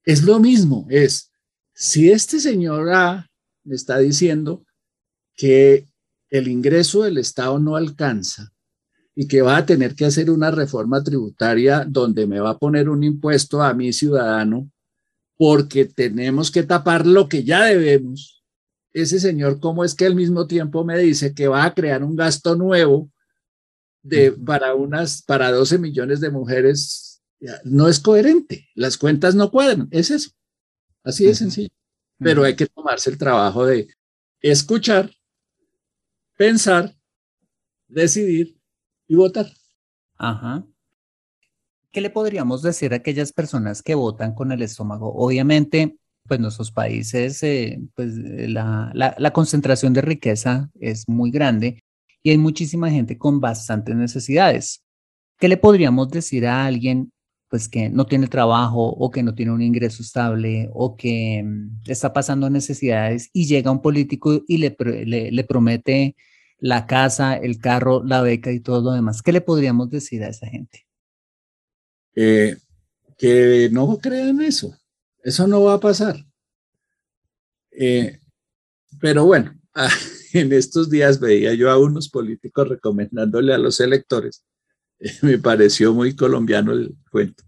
[0.02, 1.30] Es lo mismo, es,
[1.74, 3.30] si este señor A
[3.64, 4.64] me está diciendo
[5.36, 5.86] que
[6.30, 8.52] el ingreso del Estado no alcanza
[9.14, 12.88] y que va a tener que hacer una reforma tributaria donde me va a poner
[12.88, 14.70] un impuesto a mi ciudadano
[15.36, 18.44] porque tenemos que tapar lo que ya debemos.
[18.92, 22.16] Ese señor, ¿cómo es que al mismo tiempo me dice que va a crear un
[22.16, 23.10] gasto nuevo
[24.02, 27.22] de, para, unas, para 12 millones de mujeres?
[27.64, 30.30] No es coherente, las cuentas no cuadran, es eso.
[31.04, 31.70] Así de sencillo.
[32.18, 33.88] Pero hay que tomarse el trabajo de
[34.40, 35.10] escuchar,
[36.38, 36.94] pensar,
[37.88, 38.56] decidir
[39.08, 39.46] y votar.
[40.16, 40.64] Ajá.
[41.90, 45.12] ¿Qué le podríamos decir a aquellas personas que votan con el estómago?
[45.14, 51.82] Obviamente, pues nuestros países, eh, pues la, la, concentración de riqueza es muy grande
[52.22, 54.84] y hay muchísima gente con bastantes necesidades.
[55.38, 57.12] ¿Qué le podríamos decir a alguien
[57.48, 61.80] pues que no tiene trabajo o que no tiene un ingreso estable o que mm,
[61.86, 66.14] está pasando necesidades y llega un político y le, le, promete
[66.58, 69.22] la casa, el carro, la beca y todo lo demás.
[69.22, 70.86] ¿Qué le podríamos decir a esa gente?
[72.14, 72.56] Eh,
[73.16, 74.76] que no crean eso.
[75.22, 76.16] Eso no va a pasar.
[77.70, 78.18] Eh,
[79.00, 79.54] pero bueno,
[80.32, 84.44] en estos días veía yo a unos políticos recomendándole a los electores.
[85.22, 87.44] me pareció muy colombiano el cuento.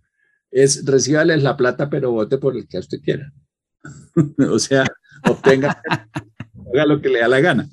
[0.50, 3.32] Es recíbales la plata, pero vote por el que usted quiera.
[4.50, 4.84] o sea,
[5.28, 5.80] obtenga,
[6.72, 7.68] haga lo que le da la gana.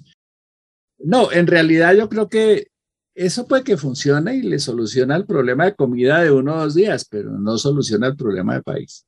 [1.00, 2.68] No, en realidad yo creo que
[3.14, 6.76] eso puede que funcione y le soluciona el problema de comida de uno o dos
[6.76, 9.06] días, pero no soluciona el problema de país.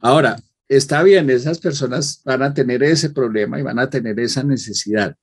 [0.00, 4.42] Ahora, está bien, esas personas van a tener ese problema y van a tener esa
[4.42, 5.16] necesidad,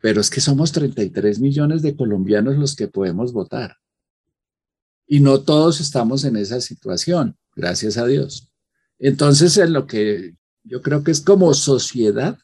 [0.00, 3.76] pero es que somos 33 millones de colombianos los que podemos votar.
[5.08, 8.52] Y no todos estamos en esa situación, gracias a Dios.
[8.98, 12.38] Entonces, en lo que yo creo que es como sociedad,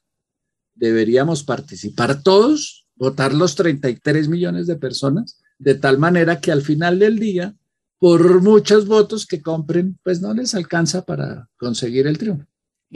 [0.74, 6.98] deberíamos participar todos, votar los 33 millones de personas, de tal manera que al final
[6.98, 7.54] del día,
[7.98, 12.46] por muchos votos que compren, pues no les alcanza para conseguir el triunfo,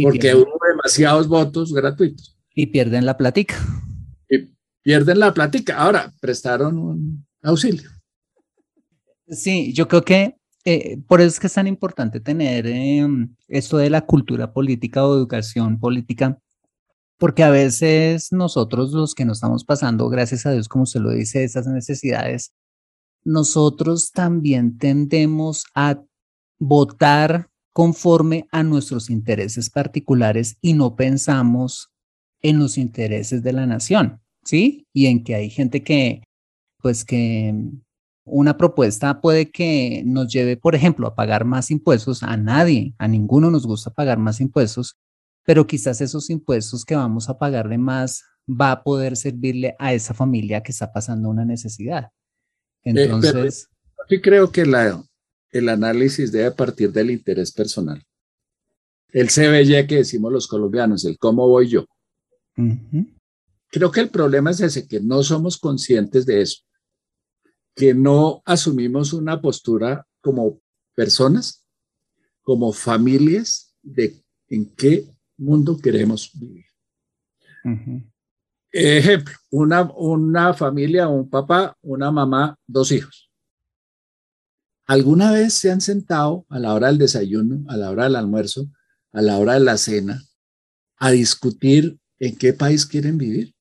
[0.02, 2.37] porque hubo demasiados votos gratuitos.
[2.54, 3.54] Y pierden la platica.
[4.28, 4.50] Y
[4.83, 5.76] pierden la platica.
[5.76, 7.90] Ahora, prestaron un auxilio.
[9.31, 13.79] Sí, yo creo que eh, por eso es que es tan importante tener em, esto
[13.79, 16.38] de la cultura política o educación política
[17.19, 21.11] porque a veces nosotros los que nos estamos pasando, gracias a Dios, como usted lo
[21.11, 22.53] dice, esas necesidades,
[23.25, 26.01] nosotros también tendemos a
[26.61, 31.91] votar conforme a nuestros intereses particulares y no pensamos
[32.41, 34.87] en los intereses de la nación, ¿sí?
[34.93, 36.23] Y en que hay gente que,
[36.81, 37.53] pues que
[38.31, 42.23] una propuesta puede que nos lleve, por ejemplo, a pagar más impuestos.
[42.23, 44.97] A nadie, a ninguno nos gusta pagar más impuestos,
[45.45, 49.93] pero quizás esos impuestos que vamos a pagar de más va a poder servirle a
[49.93, 52.09] esa familia que está pasando una necesidad.
[52.85, 53.69] Eh, Entonces...
[54.09, 55.03] sí creo que la,
[55.51, 58.03] el análisis debe partir del interés personal.
[59.11, 61.87] El CBY que decimos los colombianos, el cómo voy yo.
[63.71, 66.62] Creo que el problema es ese, que no somos conscientes de eso,
[67.79, 70.61] que no asumimos una postura como
[70.97, 71.64] personas,
[72.43, 76.64] como familias, de en qué mundo queremos vivir.
[78.73, 83.31] Ejemplo, una, una familia, un papá, una mamá, dos hijos.
[84.85, 88.67] ¿Alguna vez se han sentado a la hora del desayuno, a la hora del almuerzo,
[89.12, 90.21] a la hora de la cena,
[90.97, 93.55] a discutir en qué país quieren vivir?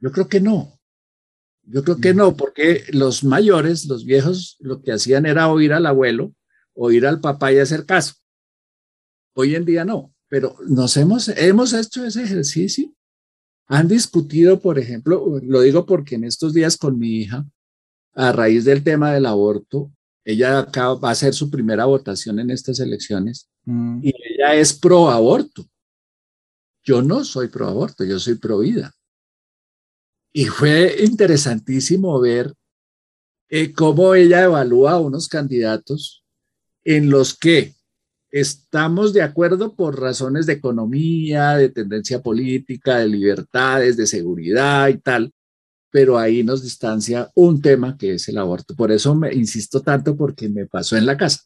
[0.00, 0.79] Yo creo que no.
[1.70, 5.86] Yo creo que no, porque los mayores, los viejos, lo que hacían era oír al
[5.86, 6.34] abuelo,
[6.74, 8.14] oír al papá y hacer caso.
[9.34, 12.94] Hoy en día no pero nos hemos, hemos hecho ese ejercicio.
[13.66, 17.44] Han discutido, por ejemplo, lo digo porque en estos días con mi hija,
[18.14, 19.92] a raíz del tema del aborto,
[20.24, 24.00] ella acaba, va a hacer su primera votación en estas elecciones mm.
[24.02, 25.66] y ella es pro aborto.
[26.84, 28.92] Yo no soy pro aborto, yo soy pro vida.
[30.32, 32.54] Y fue interesantísimo ver
[33.48, 36.24] eh, cómo ella evalúa a unos candidatos
[36.84, 37.74] en los que
[38.30, 44.98] estamos de acuerdo por razones de economía, de tendencia política, de libertades, de seguridad y
[44.98, 45.32] tal,
[45.90, 48.76] pero ahí nos distancia un tema que es el aborto.
[48.76, 51.40] Por eso me insisto tanto porque me pasó en la casa.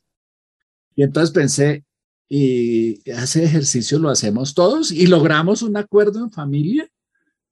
[0.94, 1.84] Y entonces pensé,
[2.28, 6.86] ¿y ese ejercicio lo hacemos todos y logramos un acuerdo en familia?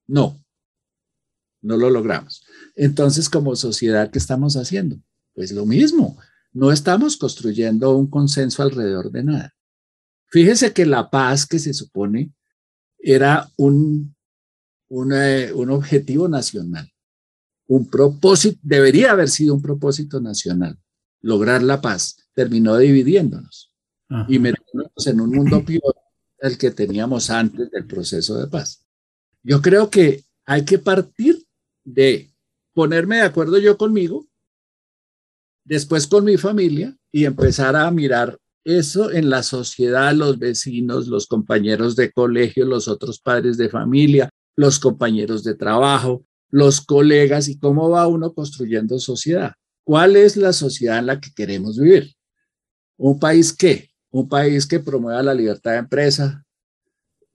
[0.05, 0.42] No,
[1.63, 2.43] no lo logramos.
[2.75, 4.97] Entonces, como sociedad, ¿qué estamos haciendo?
[5.33, 6.17] Pues lo mismo,
[6.51, 9.55] no estamos construyendo un consenso alrededor de nada.
[10.27, 12.31] Fíjese que la paz que se supone
[12.99, 14.15] era un,
[14.89, 16.91] un objetivo nacional,
[17.67, 20.77] un propósito, debería haber sido un propósito nacional,
[21.21, 23.71] lograr la paz, terminó dividiéndonos
[24.27, 25.95] y metiéndonos en un mundo peor
[26.39, 28.85] del que teníamos antes del proceso de paz.
[29.41, 31.43] Yo creo que hay que partir
[31.83, 32.33] de
[32.73, 34.27] ponerme de acuerdo yo conmigo,
[35.63, 41.27] después con mi familia y empezar a mirar eso en la sociedad, los vecinos, los
[41.27, 47.59] compañeros de colegio, los otros padres de familia, los compañeros de trabajo, los colegas y
[47.59, 49.53] cómo va uno construyendo sociedad.
[49.83, 52.13] ¿Cuál es la sociedad en la que queremos vivir?
[52.97, 53.89] ¿Un país qué?
[54.11, 56.45] Un país que promueva la libertad de empresa,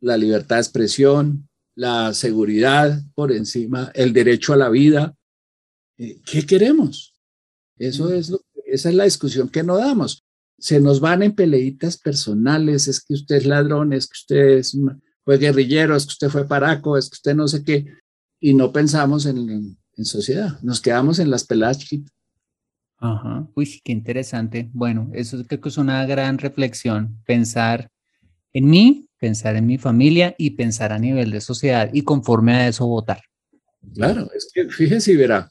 [0.00, 1.47] la libertad de expresión,
[1.78, 5.14] la seguridad por encima, el derecho a la vida.
[5.96, 7.14] Eh, ¿Qué queremos?
[7.78, 10.24] Eso es lo, esa es la discusión que no damos.
[10.58, 14.80] Se nos van en peleitas personales, es que usted es ladrón, es que usted
[15.24, 17.86] fue guerrillero, es que usted fue paraco, es que usted no sé qué,
[18.40, 22.12] y no pensamos en, en sociedad, nos quedamos en las peladas chiquitas.
[22.96, 24.68] Ajá, uy, qué interesante.
[24.72, 27.88] Bueno, eso creo que es una gran reflexión, pensar
[28.52, 32.68] en mí, pensar en mi familia y pensar a nivel de sociedad y conforme a
[32.68, 33.22] eso votar.
[33.94, 35.50] Claro, es que fíjese y verá,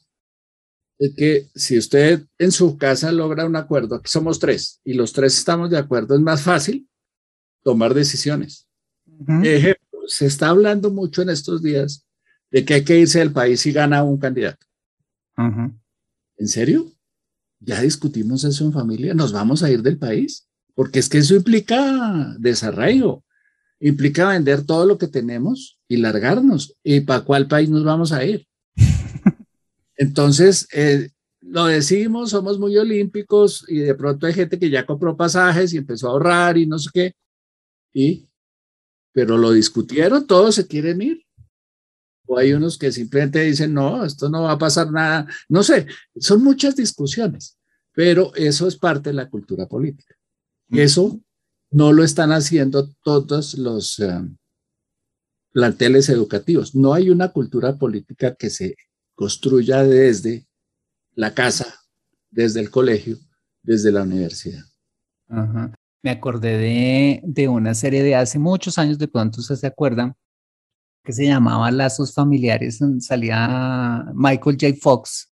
[1.00, 5.14] es que si usted en su casa logra un acuerdo, aquí somos tres y los
[5.14, 6.90] tres estamos de acuerdo, es más fácil
[7.64, 8.68] tomar decisiones.
[9.44, 12.06] Ejemplo, se está hablando mucho en estos días
[12.52, 14.66] de que hay que irse del país y gana un candidato.
[15.38, 16.92] ¿En serio?
[17.60, 19.14] ¿Ya discutimos eso en familia?
[19.14, 20.48] ¿Nos vamos a ir del país?
[20.78, 23.26] Porque es que eso implica desarraigo
[23.80, 26.76] implica vender todo lo que tenemos y largarnos.
[26.84, 28.48] ¿Y para cuál país nos vamos a ir?
[29.96, 31.10] Entonces, eh,
[31.42, 35.78] lo decimos, somos muy olímpicos y de pronto hay gente que ya compró pasajes y
[35.78, 37.14] empezó a ahorrar y no sé qué.
[37.94, 38.28] Y,
[39.14, 41.24] pero lo discutieron, todos se quieren ir.
[42.30, 45.26] O hay unos que simplemente dicen, no, esto no va a pasar nada.
[45.48, 45.88] No sé,
[46.20, 47.58] son muchas discusiones,
[47.94, 50.17] pero eso es parte de la cultura política.
[50.70, 51.20] Eso
[51.72, 54.22] no lo están haciendo todos los eh,
[55.52, 56.76] planteles educativos.
[56.76, 58.76] No hay una cultura política que se
[59.16, 60.48] construya desde
[61.14, 61.74] la casa,
[62.30, 63.18] desde el colegio,
[63.64, 64.64] desde la universidad.
[66.04, 70.16] Me acordé de, una serie de hace muchos años, de pronto ustedes se acuerdan,
[71.04, 74.76] que se llamaba Lazos Familiares, salía Michael J.
[74.80, 75.34] Fox,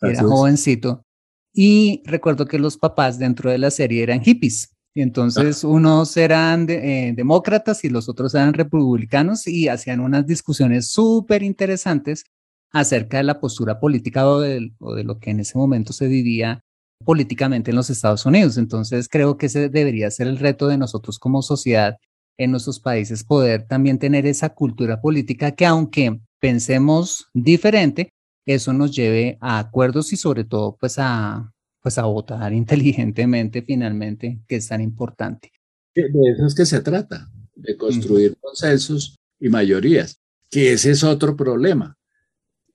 [0.00, 1.04] que era jovencito,
[1.52, 4.73] y recuerdo que los papás dentro de la serie eran hippies.
[4.96, 10.86] Y entonces unos eran eh, demócratas y los otros eran republicanos y hacían unas discusiones
[10.86, 12.24] súper interesantes
[12.70, 16.60] acerca de la postura política o de, lo que en ese momento se vivía
[17.04, 18.56] políticamente en los Estados Unidos.
[18.56, 21.96] Entonces creo que ese debería ser el reto de nosotros como sociedad
[22.38, 28.10] en nuestros países, poder también tener esa cultura política que aunque pensemos diferente,
[28.46, 31.53] eso nos lleve a acuerdos y sobre todo pues a,
[31.84, 35.52] pues a votar inteligentemente finalmente, que es tan importante.
[35.94, 40.18] De eso es que se trata, de construir consensos y mayorías,
[40.48, 41.98] que ese es otro problema.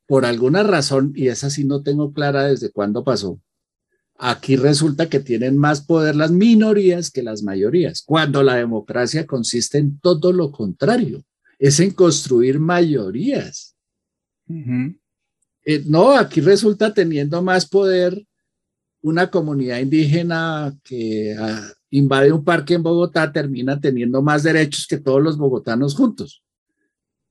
[0.05, 3.41] Por alguna razón, y esa sí no tengo clara desde cuándo pasó,
[4.15, 9.79] aquí resulta que tienen más poder las minorías que las mayorías, cuando la democracia consiste
[9.79, 11.23] en todo lo contrario,
[11.57, 13.75] es en construir mayorías.
[15.65, 18.23] Eh, no, aquí resulta teniendo más poder
[19.01, 24.97] una comunidad indígena que ah, invade un parque en Bogotá termina teniendo más derechos que
[24.97, 26.43] todos los bogotanos juntos.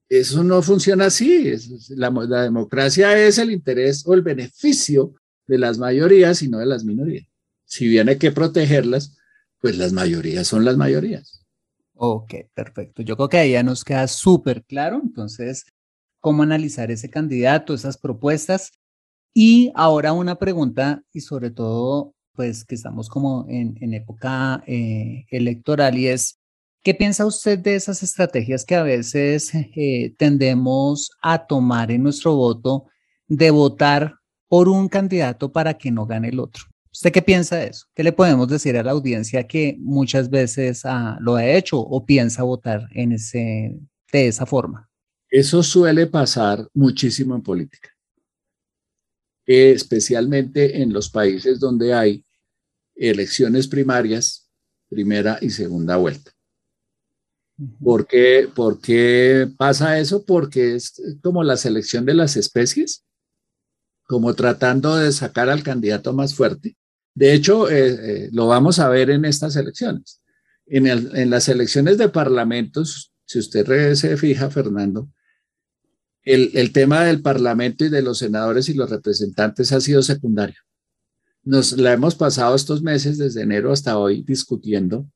[0.08, 1.52] Eso no funciona así.
[1.90, 5.14] La, la democracia es el interés o el beneficio
[5.46, 7.26] de las mayorías y no de las minorías.
[7.66, 9.18] Si bien hay que protegerlas,
[9.60, 11.44] pues las mayorías son las mayorías.
[11.94, 13.02] Ok, perfecto.
[13.02, 15.00] Yo creo que ahí ya nos queda súper claro.
[15.02, 15.66] Entonces,
[16.20, 18.77] cómo analizar ese candidato, esas propuestas
[19.40, 25.96] y ahora una pregunta, y sobre todo, pues que estamos como en, época eh, electoral,
[25.96, 26.40] y es,
[26.82, 32.34] ¿qué piensa usted de esas estrategias que a veces eh, tendemos a tomar en nuestro
[32.34, 32.86] voto
[33.28, 34.16] de votar
[34.48, 36.64] por un candidato para que no gane el otro?
[36.92, 37.86] ¿Usted qué piensa de eso?
[37.94, 42.04] ¿Qué le podemos decir a la audiencia que muchas veces ah, lo ha hecho o
[42.04, 43.78] piensa votar en ese,
[44.10, 44.90] de esa forma?
[45.30, 47.90] Eso suele pasar muchísimo en política,
[49.48, 52.24] especialmente en los países donde hay
[52.94, 54.50] elecciones primarias,
[54.90, 56.32] primera y segunda vuelta.
[57.82, 60.24] ¿Por qué, ¿Por qué pasa eso?
[60.24, 63.04] Porque es como la selección de las especies,
[64.04, 66.76] como tratando de sacar al candidato más fuerte.
[67.14, 70.20] De hecho, eh, eh, lo vamos a ver en estas elecciones.
[70.66, 75.08] En, en, las elecciones de parlamentos, si usted se fija, Fernando,
[76.28, 80.60] el, tema del parlamento y de los senadores y los representantes ha sido secundario.
[81.42, 85.08] Nos la hemos pasado estos meses, desde enero hasta hoy, discutiendo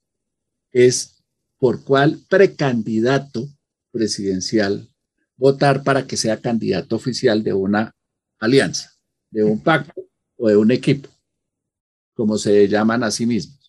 [0.70, 1.22] es
[1.58, 3.46] por cuál precandidato
[3.90, 4.88] presidencial
[5.36, 7.94] votar para que sea candidato oficial de una
[8.38, 8.90] alianza,
[9.30, 11.10] de un pacto o de un equipo,
[12.14, 13.61] como se llaman a sí mismos.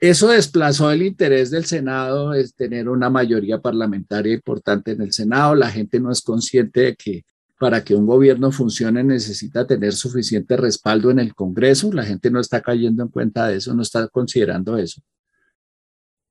[0.00, 5.56] Eso desplazó el interés del Senado, es tener una mayoría parlamentaria importante en el Senado.
[5.56, 7.24] La gente no es consciente de que
[7.58, 11.92] para que un gobierno funcione necesita tener suficiente respaldo en el Congreso.
[11.92, 15.02] La gente no está cayendo en cuenta de eso, no está considerando eso.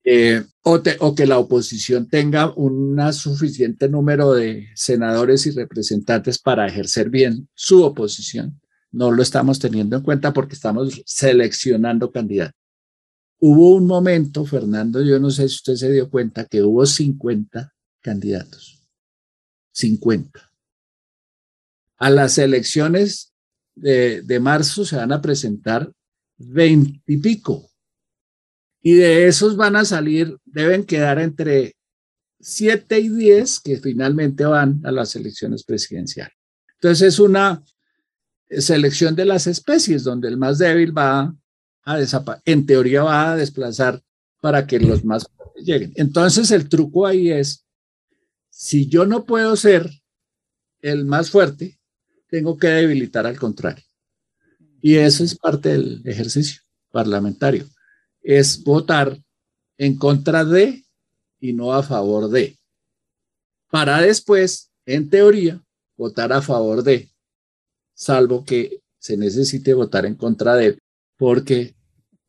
[0.05, 0.82] Eh, o,
[1.13, 7.84] que la oposición tenga un suficiente número de senadores y representantes para ejercer bien su
[7.84, 8.61] oposición.
[8.89, 12.66] No lo estamos teniendo en cuenta porque estamos seleccionando candidatos.
[13.40, 17.74] Hubo un momento, Fernando, yo no sé si usted se dio cuenta que hubo 50
[18.02, 18.84] candidatos.
[19.74, 20.52] 50.
[21.98, 23.34] A las elecciones
[23.76, 25.92] de, de marzo se van a presentar
[26.38, 27.70] 20 y pico
[28.82, 31.76] y de esos van a salir, deben quedar entre
[32.40, 36.34] 7 y 10 que finalmente van a las elecciones presidenciales.
[36.76, 37.62] Entonces es una
[38.50, 41.36] selección de las especies donde el más débil va
[42.46, 44.02] en teoría va a desplazar
[44.42, 45.26] para que los más
[45.56, 45.94] lleguen.
[45.96, 47.66] Entonces el truco ahí es,
[48.50, 49.90] si yo no puedo ser
[50.82, 51.80] el más fuerte,
[52.30, 53.84] tengo que debilitar al contrario.
[54.82, 56.62] Y eso es parte del ejercicio
[56.92, 57.68] parlamentario
[58.28, 59.18] es votar
[59.78, 60.84] en contra de
[61.40, 62.60] y no a favor de,
[63.72, 65.64] para después, en teoría,
[65.96, 67.10] votar a favor de,
[67.94, 70.78] salvo que se necesite votar en contra de,
[71.16, 71.74] porque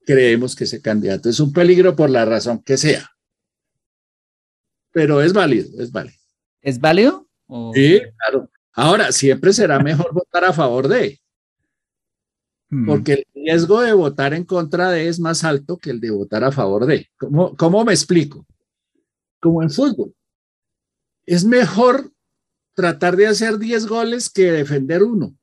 [0.09, 3.11] creemos que ese candidato es un peligro por la razón que sea.
[4.91, 6.19] Pero es válido, es válido.
[6.63, 7.29] ¿Es válido?
[7.75, 8.51] Sí, claro.
[8.73, 11.21] Ahora, siempre será mejor votar a favor de.
[12.71, 12.87] Mm.
[12.87, 16.43] porque el riesgo de votar en contra de es más alto que el de votar
[16.43, 17.07] a favor de.
[17.19, 18.47] ¿Cómo, cómo me explico?
[19.41, 20.15] Como en fútbol.
[21.27, 22.11] Es mejor
[22.75, 25.35] tratar de hacer 10 goles que defender uno.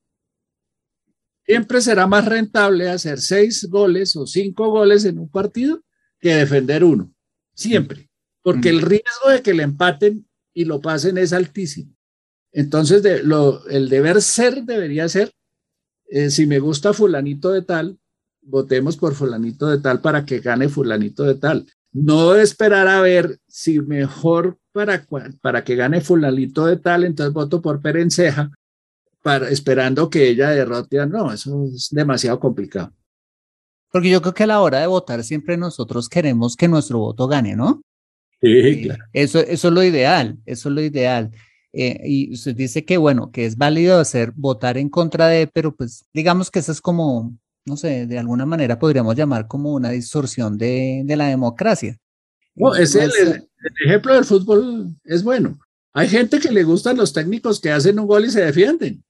[1.45, 5.81] Siempre será más rentable hacer 6 goles o 5 goles en un partido
[6.19, 7.13] que defender uno.
[7.53, 8.09] Siempre.
[8.41, 11.95] Porque el riesgo de que le empaten y lo pasen es altísimo.
[12.51, 15.31] Entonces, de, lo, el deber ser debería ser
[16.07, 17.97] eh, si me gusta fulanito de tal,
[18.41, 21.65] votemos por fulanito de tal para que gane fulanito de tal.
[21.91, 25.05] No esperar a ver si mejor para,
[25.41, 28.51] para que gane fulanito de tal, entonces voto por Perenceja,
[29.25, 31.07] para, esperando que ella derrote a...
[31.07, 32.93] No, eso es demasiado complicado.
[33.91, 37.27] Porque yo creo que a la hora de votar siempre nosotros queremos que nuestro voto
[37.27, 37.81] gane, ¿no?
[38.39, 39.03] Sí, eh, claro.
[39.13, 41.31] Eso, eso es lo ideal, eso es lo ideal.
[41.73, 45.75] Eh, y usted dice que, bueno, que es válido hacer votar en contra de, pero
[45.75, 49.89] pues digamos que eso es como, no sé, de alguna manera podríamos llamar como una
[49.89, 51.97] distorsión de, de la democracia.
[52.53, 53.49] No, es el, el,
[53.87, 55.57] ejemplo del fútbol es bueno.
[55.93, 59.03] Hay gente que le gustan los técnicos que hacen un gol y se defienden.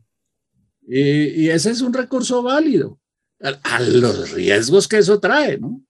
[0.87, 2.99] Y, ese es un recurso válido
[3.41, 5.83] a, a, los riesgos que eso trae, ¿no?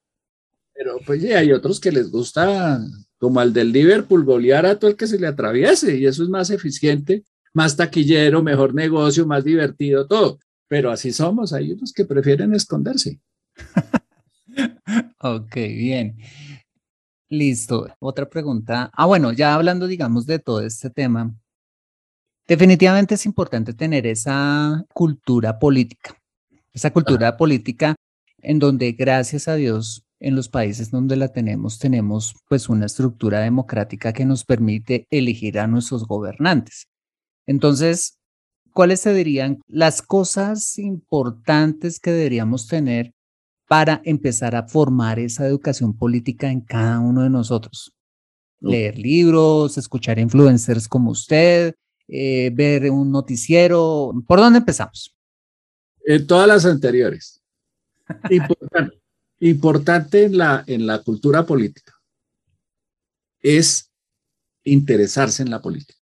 [0.74, 2.82] Pero pues ya hay otros que les gusta
[3.18, 6.30] como al del Liverpool, golear a todo el que se le atraviese y eso es
[6.30, 7.24] más eficiente,
[7.54, 10.40] más taquillero, mejor negocio, más divertido, todo.
[10.68, 13.20] Pero así somos, hay unos que prefieren esconderse.
[15.20, 16.18] ok, bien.
[17.30, 17.88] Listo.
[18.00, 18.92] Otra pregunta.
[18.94, 21.34] Ah, bueno, ya hablando, digamos, de todo este tema,
[22.48, 26.16] definitivamente es importante tener esa cultura política,
[26.74, 27.96] esa cultura política
[28.42, 33.40] en donde, gracias a Dios, en los países donde la tenemos, tenemos pues una estructura
[33.40, 36.88] democrática que nos permite elegir a nuestros gobernantes.
[37.46, 38.18] Entonces,
[38.72, 43.14] ¿cuáles se dirían las cosas importantes que deberíamos tener
[43.68, 47.92] para empezar a formar esa educación política en cada uno de nosotros?
[48.62, 51.76] Leer libros, escuchar influencers como usted,
[52.08, 54.14] eh, ver un noticiero.
[54.28, 55.16] ¿Por dónde empezamos?
[56.06, 57.42] En todas las anteriores.
[58.30, 59.02] Importante,
[59.40, 61.94] importante en, la, en la cultura política
[63.42, 63.92] es
[64.64, 66.00] interesarse en la política.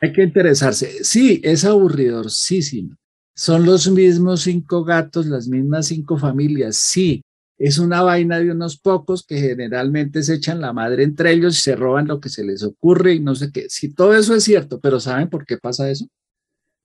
[0.00, 1.04] Hay que interesarse.
[1.04, 2.96] Sí, es aburridorcísimo.
[3.34, 6.76] Son los mismos cinco gatos, las mismas cinco familias.
[6.76, 7.22] Sí,
[7.58, 11.60] es una vaina de unos pocos que generalmente se echan la madre entre ellos y
[11.60, 13.66] se roban lo que se les ocurre y no sé qué.
[13.68, 16.06] Sí, todo eso es cierto, pero ¿saben por qué pasa eso?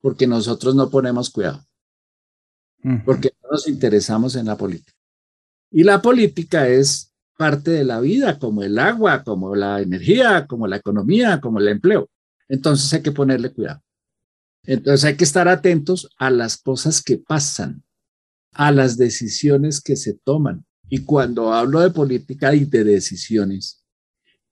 [0.02, 1.66] Porque nosotros no ponemos cuidado.
[3.04, 4.94] Porque no nos interesamos en la política.
[5.72, 10.68] Y la política es parte de la vida, como el agua, como la energía, como
[10.68, 12.10] la economía, como el empleo.
[12.48, 13.82] Entonces hay que ponerle cuidado.
[14.64, 17.84] Entonces hay que estar atentos a las cosas que pasan,
[18.54, 20.66] a las decisiones que se toman.
[20.90, 23.84] Y cuando hablo de política y de decisiones,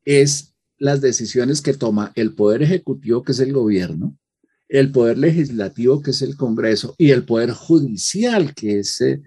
[0.06, 4.18] es las decisiones que toma el Poder Ejecutivo, que es el gobierno,
[4.70, 9.22] el Poder Legislativo, que es el Congreso, y el Poder Judicial, que es eh,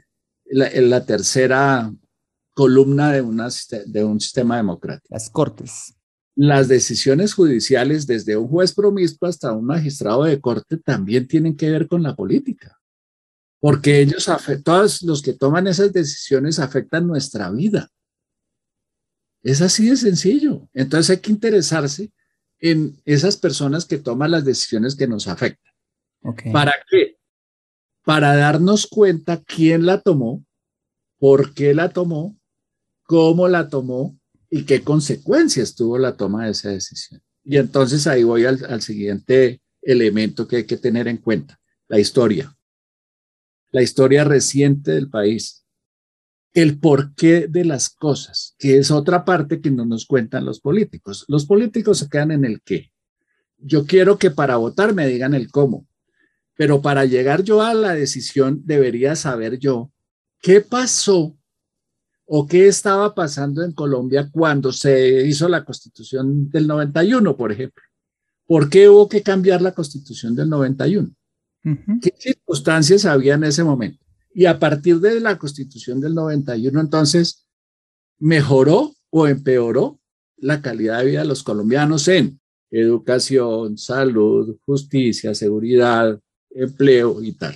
[0.47, 1.93] la, tercera
[2.55, 3.49] columna de, una,
[3.87, 5.09] de un sistema democrático.
[5.11, 5.95] Las Cortes
[6.43, 11.71] las decisiones judiciales, desde un juez promiscuo hasta un magistrado de corte, también tienen que
[11.71, 12.80] ver con la política,
[13.61, 14.29] porque ellos,
[14.65, 17.89] todos los que toman esas decisiones afectan nuestra vida.
[19.43, 20.69] Es así de sencillo.
[20.73, 22.11] Entonces hay que interesarse
[22.59, 25.73] en esas personas que toman las decisiones que nos afectan.
[26.53, 27.17] ¿Para qué?
[28.05, 30.45] Para darnos cuenta quién la tomó,
[31.19, 32.39] por qué la tomó,
[33.05, 34.19] cómo la tomó
[34.51, 37.23] y qué consecuencias tuvo la toma de esa decisión.
[37.45, 41.59] Y entonces ahí voy al, siguiente elemento que hay que tener en cuenta,
[41.89, 42.55] la historia.
[43.71, 45.65] La historia reciente del país.
[46.53, 51.25] El porqué de las cosas, que es otra parte que no nos cuentan los políticos.
[51.29, 52.91] Los políticos se quedan en el qué.
[53.59, 55.87] Yo quiero que para votar me digan el cómo,
[56.57, 59.93] pero para llegar yo a la decisión debería saber yo
[60.41, 61.37] qué pasó
[62.27, 67.83] o qué estaba pasando en Colombia cuando se hizo la constitución del 91, por ejemplo.
[68.47, 71.15] ¿Por qué hubo que cambiar la constitución del 91?
[71.63, 74.05] ¿Qué circunstancias había en ese momento?
[74.33, 77.47] Y a partir de la constitución del 91, entonces,
[78.19, 80.01] ¿mejoró o empeoró
[80.37, 82.41] la calidad de vida de los colombianos en
[82.71, 86.19] educación, salud, justicia, seguridad,
[86.51, 87.55] empleo y tal?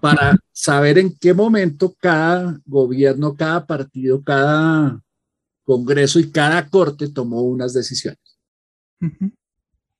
[0.00, 5.02] para saber en qué momento cada gobierno, cada partido, cada
[5.64, 8.20] congreso y cada corte tomó unas decisiones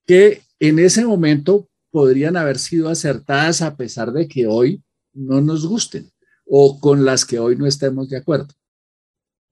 [0.07, 4.83] que en ese momento podrían haber sido acertadas a pesar de que hoy
[5.15, 6.13] no nos gusten
[6.45, 8.53] o con las que hoy no estemos de acuerdo.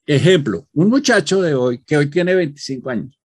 [0.05, 3.18] Ejemplo, un muchacho de hoy que hoy tiene 25 años,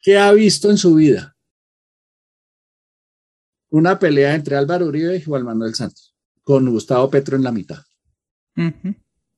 [0.00, 1.36] ¿qué ha visto en su vida?
[3.68, 7.84] una pelea entre Álvaro Uribe y Juan Manuel Santos, con Gustavo Petro en la mitad.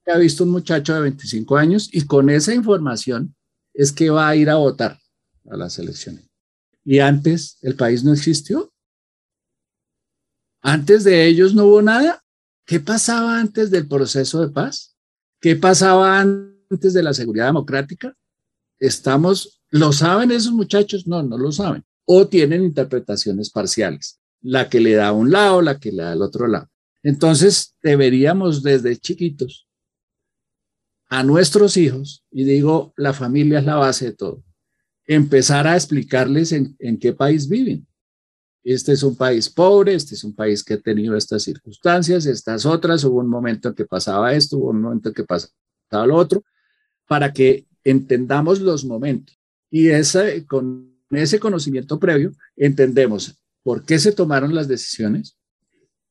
[0.06, 3.36] Ha visto un muchacho de 25 años y con esa información
[3.74, 4.98] es que va a ir a votar
[5.50, 6.31] a las elecciones.
[6.84, 8.72] Y antes el país no existió.
[10.60, 12.22] Antes de ellos no hubo nada.
[12.64, 14.96] ¿Qué pasaba antes del proceso de paz?
[15.40, 18.16] ¿Qué pasaba antes de la seguridad democrática?
[18.78, 21.06] Estamos, ¿lo saben esos muchachos?
[21.06, 21.84] No, no lo saben.
[22.04, 26.12] O tienen interpretaciones parciales la que le da a un lado, la que le da
[26.12, 26.68] al otro lado.
[27.02, 29.68] Entonces, deberíamos desde chiquitos
[31.08, 34.42] a nuestros hijos, y digo, la familia es la base de todo,
[35.06, 37.86] empezar a explicarles en, qué país viven.
[38.64, 42.64] Este es un país pobre, este es un país que ha tenido estas circunstancias, estas
[42.64, 46.16] otras, hubo un momento en que pasaba esto, hubo un momento en que pasaba lo
[46.16, 46.44] otro,
[47.08, 49.36] para que entendamos los momentos.
[49.70, 55.36] Y ese, con ese conocimiento previo, entendemos por qué se tomaron las decisiones,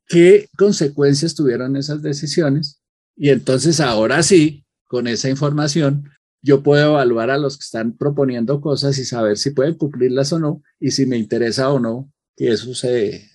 [0.08, 2.82] qué consecuencias tuvieron esas decisiones
[3.16, 6.10] y entonces ahora sí, con esa información,
[6.42, 10.40] yo puedo evaluar a los que están proponiendo cosas y saber si pueden cumplirlas o
[10.40, 13.30] no y si me interesa o no que eso se,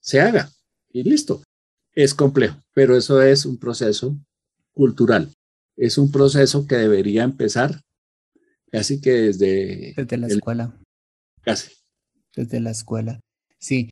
[0.00, 0.50] se haga.
[0.90, 1.42] Y listo.
[1.94, 4.16] Es complejo, pero eso es un proceso
[4.72, 5.30] cultural.
[5.76, 7.80] Es un proceso que debería empezar
[8.70, 9.94] casi que desde...
[9.96, 10.80] Desde la escuela.
[11.42, 11.72] Casi.
[12.34, 13.20] Desde la escuela.
[13.58, 13.90] Sí.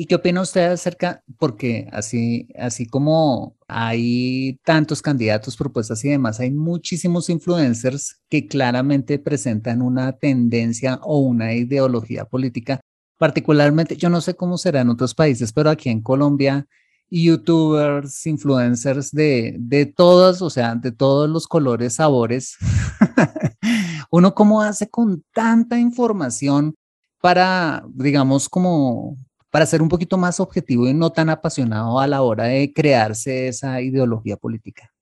[0.00, 6.38] ¿Y qué opina usted acerca, porque así, así como hay tantos candidatos, propuestas y demás,
[6.38, 12.78] hay muchísimos influencers que claramente presentan una tendencia o una ideología política,
[13.18, 16.68] particularmente, yo no sé cómo será en otros países, pero aquí en Colombia,
[17.10, 22.56] youtubers, influencers de, de todos, o sea, de todos los colores, sabores.
[24.12, 26.76] Uno cómo hace con tanta información
[27.20, 29.16] para, digamos, como
[29.50, 33.48] para ser un poquito más objetivo y no tan apasionado a la hora de crearse
[33.48, 34.92] esa ideología política?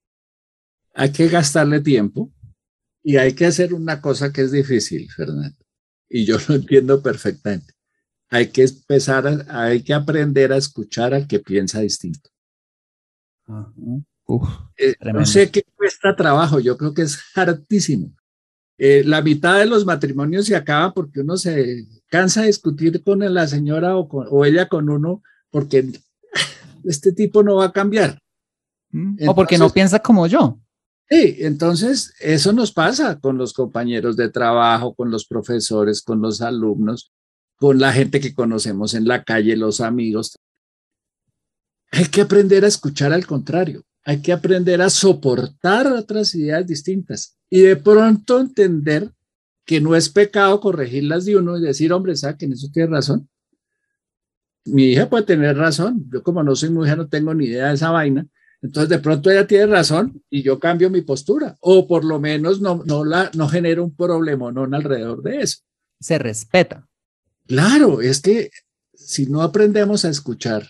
[0.93, 2.31] Hay que gastarle tiempo
[3.03, 5.57] y hay que hacer una cosa que es difícil, Fernando,
[6.09, 7.73] y yo lo entiendo perfectamente.
[8.29, 12.29] Hay que empezar, hay que aprender a escuchar al que piensa distinto.
[14.77, 18.13] Eh, no sé qué cuesta trabajo, yo creo que es hartísimo.
[18.77, 23.19] Eh, la mitad de los matrimonios se acaba porque uno se cansa de discutir con
[23.19, 25.91] la señora o, o ella con uno porque
[26.83, 28.19] este tipo no va a cambiar.
[28.91, 30.59] Mm, o porque no piensa como yo.
[31.09, 36.41] Sí, entonces eso nos pasa con los compañeros de trabajo, con los profesores, con los
[36.41, 37.11] alumnos,
[37.55, 40.35] con la gente que conocemos en la calle, los amigos.
[41.91, 47.37] Hay que aprender a escuchar al contrario, hay que aprender a soportar otras ideas distintas
[47.49, 49.13] y de pronto entender
[49.67, 53.29] que no es pecado corregirlas de uno y decir, hombre, saquen, eso tiene razón.
[54.63, 57.75] Mi hija puede tener razón, yo como no soy mujer no tengo ni idea de
[57.75, 58.25] esa vaina,
[58.61, 62.61] entonces de pronto ella tiene razón y yo cambio mi postura, o por lo menos
[62.61, 65.59] no, no, la, no genero un problema no alrededor de eso.
[65.99, 66.87] Se respeta.
[67.45, 68.49] Claro, es que
[68.93, 70.65] si no aprendemos a escuchar,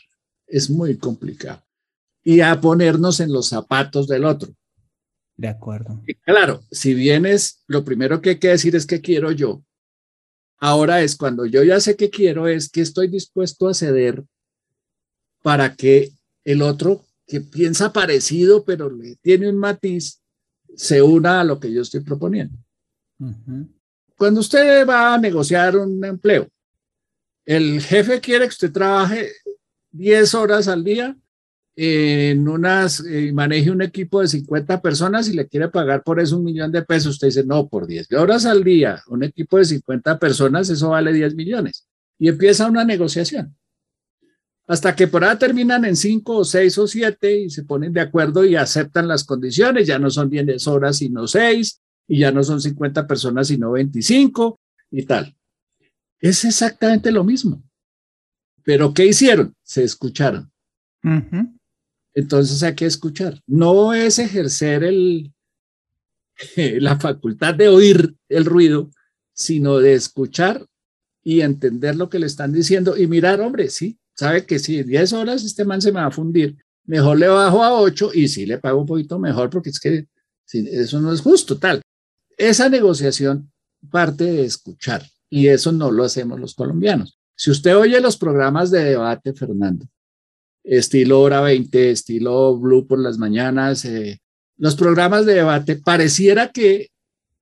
[0.48, 1.64] es muy complicado.
[2.24, 4.50] Y a ponernos en los zapatos del otro.
[5.38, 6.02] De acuerdo.
[6.26, 9.64] claro, si vienes, lo primero que hay que decir es que quiero yo.
[10.58, 14.24] Ahora es cuando yo ya sé que quiero, es que estoy dispuesto a ceder
[15.44, 16.12] para que
[16.44, 20.22] el otro que piensa parecido, pero le tiene un matiz,
[20.76, 22.58] se una a lo que yo estoy proponiendo.
[24.18, 26.48] Cuando usted va a negociar un empleo,
[27.46, 29.32] el jefe quiere que usted trabaje
[29.92, 31.16] 10 horas al día
[31.80, 36.38] en unas, eh, maneje un equipo de 50 personas y le quiere pagar por eso
[36.38, 39.66] un millón de pesos, usted dice, no, por 10 horas al día, un equipo de
[39.66, 41.88] 50 personas, eso vale 10 millones.
[42.18, 43.56] Y empieza una negociación.
[44.66, 48.02] Hasta que por ahí terminan en 5 o 6 o 7 y se ponen de
[48.02, 52.44] acuerdo y aceptan las condiciones, ya no son 10 horas sino 6 y ya no
[52.44, 54.60] son 50 personas sino 25
[54.90, 55.38] y tal.
[56.20, 57.64] Es exactamente lo mismo.
[58.64, 59.56] Pero ¿qué hicieron?
[59.62, 60.52] Se escucharon.
[62.18, 63.40] Entonces hay que escuchar.
[63.46, 64.92] No es ejercer
[66.56, 68.90] la facultad de oír el ruido,
[69.34, 70.66] sino de escuchar
[71.24, 75.14] y entender lo que le están diciendo y mirar, hombre, sí, sabe que si 10
[75.14, 78.48] horas este man se me va a fundir, mejor le bajo a 8 y sí
[78.48, 80.08] le pago un poquito mejor porque es que
[80.52, 81.84] eso no es justo, tal.
[82.36, 83.52] Esa negociación
[83.92, 87.20] parte de escuchar y eso no lo hacemos los colombianos.
[87.36, 89.86] Si usted oye los programas de debate, Fernando,
[90.68, 94.22] estilo Hora 20, estilo Blue por las mañanas, eh,
[94.58, 96.90] los programas de debate pareciera que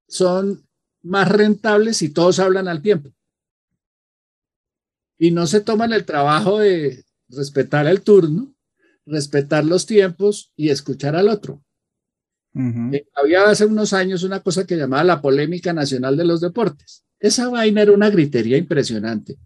[0.08, 0.64] son
[1.02, 3.10] más rentables si todos hablan al tiempo.
[5.18, 8.54] Y no se toman el trabajo de respetar el turno,
[9.06, 11.62] respetar los tiempos y escuchar al otro.
[12.94, 17.04] Eh, había hace unos años una cosa que llamaba la polémica nacional de los deportes.
[17.20, 19.38] Esa vaina era una gritería impresionante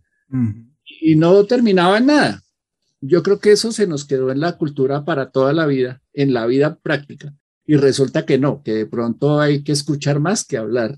[1.02, 2.44] y no terminaba en nada.
[3.02, 6.34] Yo creo que eso se nos quedó en la cultura para toda la vida, en
[6.34, 7.34] la vida práctica.
[7.66, 10.98] Y resulta que no, que de pronto hay que escuchar más que hablar,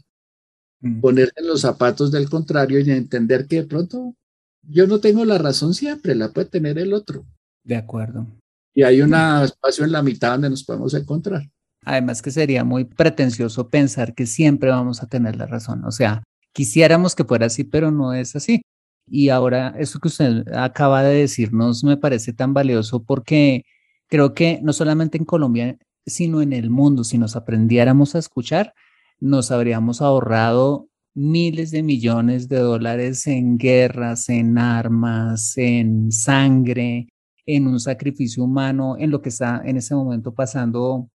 [0.80, 1.02] mm.
[1.02, 4.16] ponerse en los zapatos del contrario y entender que de pronto
[4.64, 7.26] yo no tengo la razón siempre, la puede tener el otro.
[7.64, 8.28] De acuerdo.
[8.74, 11.50] Y hay un espacio en la mitad donde nos podemos encontrar.
[11.84, 15.84] Además que sería muy pretencioso pensar que siempre vamos a tener la razón.
[15.86, 16.24] O sea,
[16.54, 18.62] quisiéramos que fuera así, pero no es así.
[19.08, 23.64] Y ahora, eso que usted acaba de decirnos me parece tan valioso porque
[24.08, 28.74] creo que no solamente en Colombia, sino en el mundo, si nos aprendiéramos a escuchar,
[29.20, 37.10] nos habríamos ahorrado miles de millones de dólares en guerras, en armas, en sangre,
[37.46, 41.10] en un sacrificio humano, en lo que está en ese momento pasando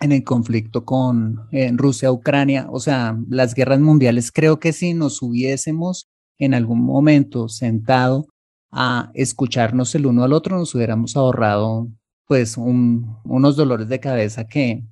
[0.00, 2.66] en el conflicto con Rusia-Ucrania.
[2.70, 6.08] O sea, las guerras mundiales, creo que si nos hubiésemos
[6.38, 8.26] en algún momento sentado
[8.70, 11.88] a escucharnos el uno al otro, nos hubiéramos ahorrado
[12.26, 14.84] pues unos dolores de cabeza que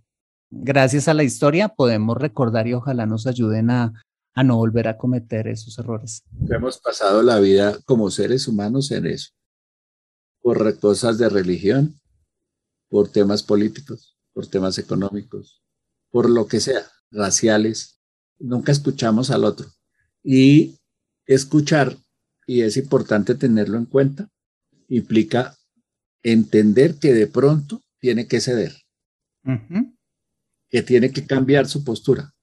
[0.51, 3.93] gracias a la historia podemos recordar y ojalá nos ayuden a,
[4.35, 6.23] a no volver a cometer esos errores.
[6.49, 9.33] Hemos pasado la vida como seres humanos en eso,
[10.41, 12.01] por cosas de religión,
[12.89, 15.63] por temas políticos, por temas económicos,
[16.11, 18.01] por lo que sea, raciales.
[18.39, 19.67] Nunca escuchamos al otro.
[20.23, 20.79] Y
[21.27, 21.97] escuchar,
[22.47, 24.29] y es importante tenerlo en cuenta,
[24.89, 25.57] implica
[26.23, 28.73] entender que de pronto tiene que ceder,
[30.69, 32.35] que tiene que cambiar su postura,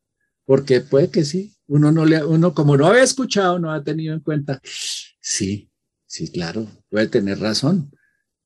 [0.45, 4.13] porque puede que sí, uno no le, uno como no había escuchado, no ha tenido
[4.13, 5.69] en cuenta, sí,
[6.13, 7.91] Sí, claro, puede tener razón.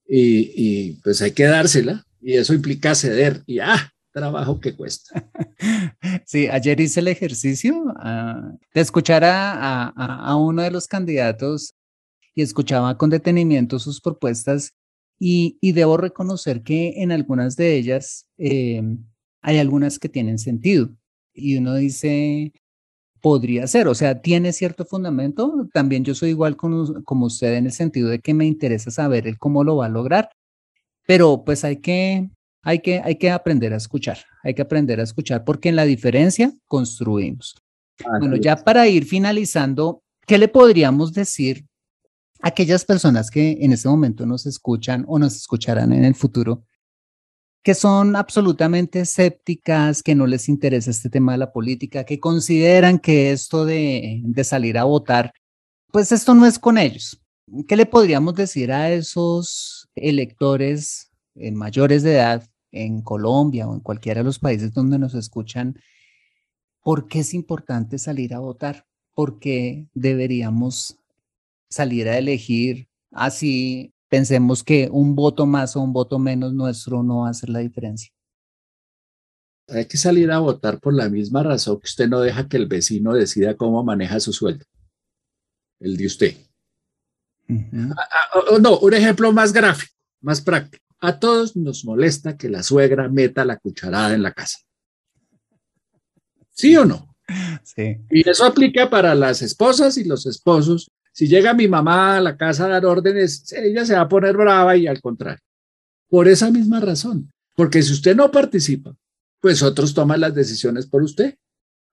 [0.08, 2.06] Y, y pues hay que dársela.
[2.22, 3.44] Y eso implica ceder.
[3.46, 5.30] Y ah, trabajo que cuesta.
[6.26, 11.74] Sí, ayer hice el ejercicio uh, de escuchar a, a, a, uno de los candidatos
[12.36, 14.74] y escuchaba con detenimiento sus propuestas
[15.20, 18.82] y, y debo reconocer que en algunas de ellas eh,
[19.42, 20.90] hay algunas que tienen sentido.
[21.34, 22.52] Y uno dice,
[23.22, 25.68] podría ser, o sea, tiene cierto fundamento.
[25.74, 29.28] También yo soy igual con, como usted en el sentido de que me interesa saber
[29.28, 30.30] el cómo lo va a lograr,
[31.06, 32.30] pero pues hay que
[32.64, 35.86] hay que, hay que aprender a escuchar, hay que aprender a escuchar porque en la
[35.86, 37.56] diferencia construimos.
[38.20, 41.66] bueno, ya para ir finalizando, ¿qué le podríamos decir
[42.42, 46.64] a aquellas personas que en este momento nos escuchan o nos escucharán en el futuro,
[47.64, 53.00] que son absolutamente escépticas, que no les interesa este tema de la política, que consideran
[53.00, 55.34] que esto de, de salir a votar,
[55.92, 57.22] pues esto no es con ellos.
[57.68, 61.07] ¿Qué le podríamos decir a esos electores
[61.40, 65.80] eh, mayores de edad en Colombia o en cualquiera de los países donde nos escuchan,
[66.84, 68.86] ¿por qué es importante salir a votar?
[69.14, 70.98] ¿Por qué deberíamos
[71.70, 77.22] salir a elegir así pensemos que un voto más o un voto menos nuestro no
[77.22, 78.12] va a hacer la diferencia?
[79.70, 82.68] Hay que salir a votar por la misma razón que usted no deja que el
[82.68, 84.66] vecino decida cómo maneja su sueldo,
[85.80, 86.38] el de usted.
[87.50, 87.96] Ah,
[88.34, 90.87] ah, no, un ejemplo más gráfico, más práctico.
[91.00, 94.60] A todos nos molesta que la suegra meta la cucharada en la casa.
[96.52, 97.16] ¿Sí o no?
[97.64, 97.98] Sí.
[98.10, 100.90] Y eso aplica para las esposas y los esposos.
[101.12, 104.36] Si llega mi mamá a la casa a dar órdenes, ella se va a poner
[104.36, 105.44] brava y al contrario.
[106.10, 107.32] Por esa misma razón.
[107.56, 108.96] Porque si usted no participa,
[109.40, 111.36] pues otros toman las decisiones por usted.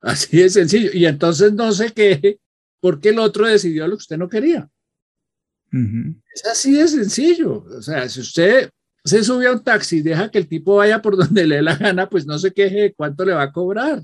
[0.01, 0.91] Así de sencillo.
[0.93, 2.39] Y entonces no sé qué,
[2.81, 4.69] porque el otro decidió lo que usted no quería.
[6.35, 7.65] Es así de sencillo.
[7.65, 8.71] O sea, si usted
[9.05, 11.77] se sube a un taxi deja que el tipo vaya por donde le dé la
[11.77, 14.03] gana, pues no se queje de cuánto le va a cobrar.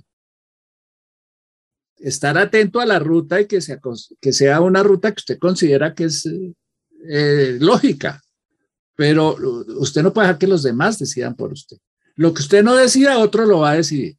[1.97, 3.79] Estar atento a la ruta y que sea,
[4.21, 6.27] que sea una ruta que usted considera que es
[7.09, 8.23] eh, lógica,
[8.95, 9.37] pero
[9.79, 11.77] usted no puede dejar que los demás decidan por usted.
[12.17, 14.17] Lo que usted no decida, otro lo va a decidir.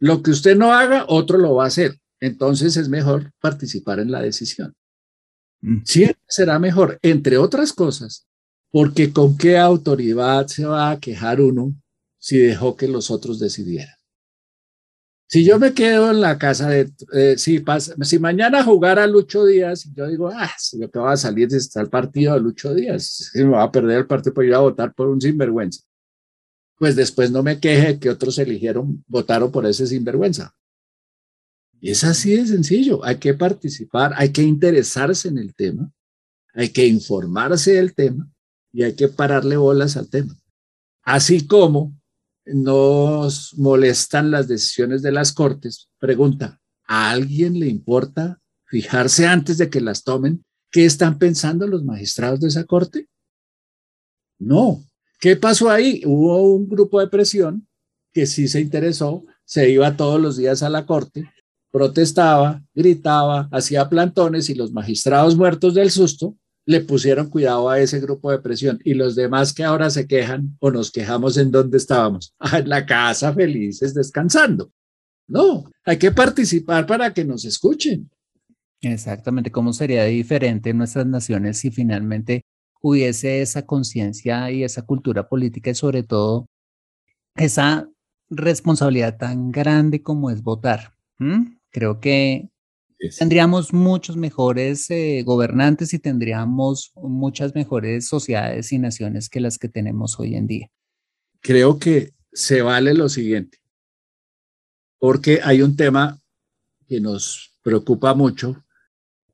[0.00, 1.98] Lo que usted no haga, otro lo va a hacer.
[2.20, 4.74] Entonces es mejor participar en la decisión.
[5.60, 5.82] Mm.
[5.84, 8.27] Siempre será mejor, entre otras cosas,
[8.70, 11.74] porque con qué autoridad se va a quejar uno
[12.18, 13.94] si dejó que los otros decidieran.
[15.30, 19.44] Si yo me quedo en la casa de, eh, si, pasa, si mañana jugara Lucho
[19.44, 23.30] Díaz, yo digo, ah, yo te voy a salir de el partido de Lucho Díaz,
[23.34, 25.82] me va a perder el partido por ir a votar por un sinvergüenza.
[26.78, 30.54] Pues después no me queje que otros eligieron, votaron por ese sinvergüenza.
[31.78, 35.92] Y es así de sencillo, hay que participar, hay que interesarse en el tema,
[36.54, 38.32] hay que informarse del tema
[38.72, 40.34] y hay que pararle bolas al tema.
[41.02, 41.94] Así como
[42.44, 49.70] nos molestan las decisiones de las cortes, pregunta, ¿a alguien le importa fijarse antes de
[49.70, 53.08] que las tomen qué están pensando los magistrados de esa corte?
[54.38, 54.84] No.
[55.20, 56.02] ¿Qué pasó ahí?
[56.04, 57.66] Hubo un grupo de presión
[58.12, 61.30] que sí se interesó, se iba todos los días a la corte,
[61.70, 66.36] protestaba, gritaba, hacía plantones y los magistrados muertos del susto
[66.68, 70.54] le pusieron cuidado a ese grupo de presión y los demás que ahora se quejan
[70.60, 74.70] o nos quejamos en donde estábamos, en la casa felices descansando.
[75.26, 78.10] No, hay que participar para que nos escuchen.
[78.82, 82.42] Exactamente, ¿cómo sería diferente en nuestras naciones si finalmente
[82.82, 86.50] hubiese esa conciencia y esa cultura política y sobre todo
[87.34, 87.88] esa
[88.28, 90.92] responsabilidad tan grande como es votar?
[91.70, 92.50] Creo que
[93.16, 99.68] Tendríamos muchos mejores eh, gobernantes y tendríamos muchas mejores sociedades y naciones que las que
[99.68, 100.70] tenemos hoy en día.
[101.40, 103.58] Creo que se vale lo siguiente,
[104.98, 106.20] porque hay un tema
[106.88, 108.64] que nos preocupa mucho,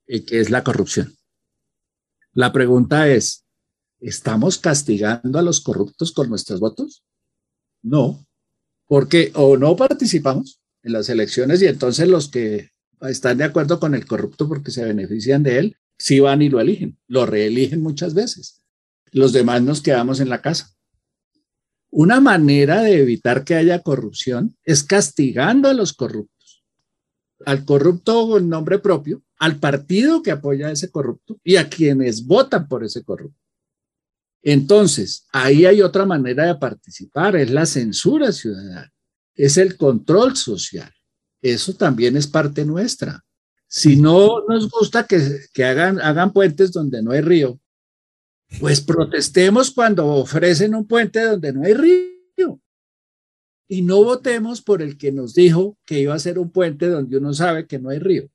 [0.06, 1.14] y eh, que es la corrupción.
[2.34, 3.46] La pregunta es,
[4.00, 7.02] ¿estamos castigando a los corruptos con nuestros votos?
[7.82, 8.26] No,
[8.86, 12.73] porque o no participamos en las elecciones y entonces los que
[13.08, 16.60] están de acuerdo con el corrupto porque se benefician de él, sí van y lo
[16.60, 18.62] eligen, lo reeligen muchas veces.
[19.10, 20.70] Los demás nos quedamos en la casa.
[21.90, 26.64] Una manera de evitar que haya corrupción es castigando a los corruptos,
[27.46, 32.26] al corrupto en nombre propio, al partido que apoya a ese corrupto y a quienes
[32.26, 33.38] votan por ese corrupto.
[34.42, 38.92] Entonces, ahí hay otra manera de participar, es la censura ciudadana,
[39.34, 40.92] es el control social.
[41.44, 43.22] Eso también es parte nuestra.
[43.68, 47.60] Si no nos gusta que, hagan, hagan puentes donde no hay río,
[48.60, 52.62] pues protestemos cuando ofrecen un puente donde no hay río.
[53.68, 57.18] Y no votemos por el que nos dijo que iba a ser un puente donde
[57.18, 58.30] uno sabe que no hay río.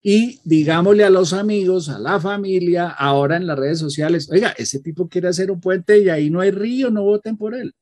[0.00, 4.78] Y digámosle a los amigos, a la familia, ahora en las redes sociales, oiga, ese
[4.78, 7.74] tipo quiere hacer un puente y ahí no hay río, no voten por él.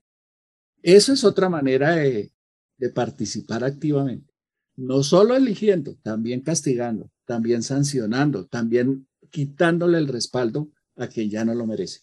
[0.82, 2.32] Eso es otra manera de,
[2.78, 4.27] de participar activamente.
[4.78, 11.52] No solo eligiendo, también castigando, también sancionando, también quitándole el respaldo a quien ya no
[11.52, 12.02] lo merece.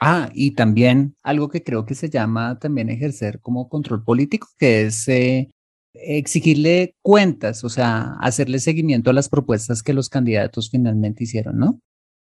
[0.00, 4.86] Ah, y también algo que creo que se llama también ejercer como control político, que
[4.86, 5.50] es eh,
[5.92, 11.78] exigirle cuentas, o sea, hacerle seguimiento a las propuestas que los candidatos finalmente hicieron, ¿no?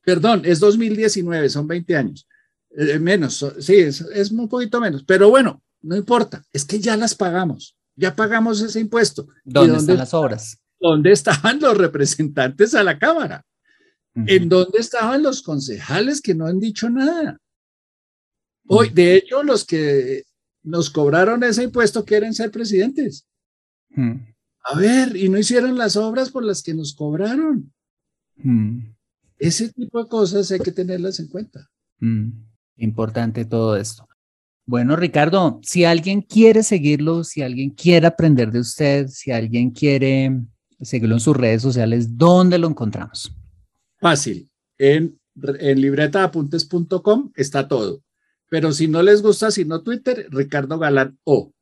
[0.03, 2.27] Perdón, es 2019, son 20 años.
[2.71, 6.97] Eh, menos, sí, es, es un poquito menos, pero bueno, no importa, es que ya
[6.97, 9.29] las pagamos, ya pagamos ese impuesto.
[9.45, 10.59] ¿Dónde, están las obras?
[10.81, 13.45] ¿Dónde estaban los representantes a la Cámara?
[14.15, 17.39] ¿En dónde estaban los concejales que no han dicho nada?
[18.67, 20.25] Hoy, de hecho, los que
[20.63, 23.27] nos cobraron ese impuesto quieren ser presidentes.
[23.97, 27.73] A ver, y no hicieron las obras por las que nos cobraron.
[29.39, 31.69] Ese tipo de cosas hay que tenerlas en cuenta.
[32.77, 34.09] Importante todo esto.
[34.67, 40.41] Bueno, Ricardo, si alguien quiere seguirlo, si alguien quiere aprender de usted, si alguien quiere
[40.81, 42.17] seguirlo en sus redes sociales.
[42.17, 43.33] ¿Dónde lo encontramos?
[44.01, 44.51] Fácil.
[44.79, 45.19] En,
[45.59, 48.03] en libretaapuntes.com está todo.
[48.49, 51.53] Pero si no les gusta, si no Twitter, Ricardo Galán O.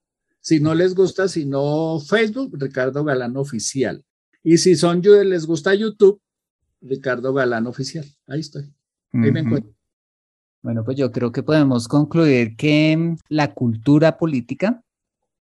[0.41, 4.05] Si no les gusta, si no Facebook, Ricardo Galán Oficial.
[4.43, 6.21] Y si son les gusta YouTube,
[6.81, 8.05] Ricardo Galán Oficial.
[8.27, 8.65] Ahí estoy.
[9.13, 9.73] Ahí me encuentro.
[10.63, 14.83] Bueno, pues yo creo que podemos concluir que la cultura política,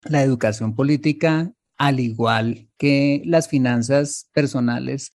[0.03, 5.13] la educación política al igual que las finanzas personales,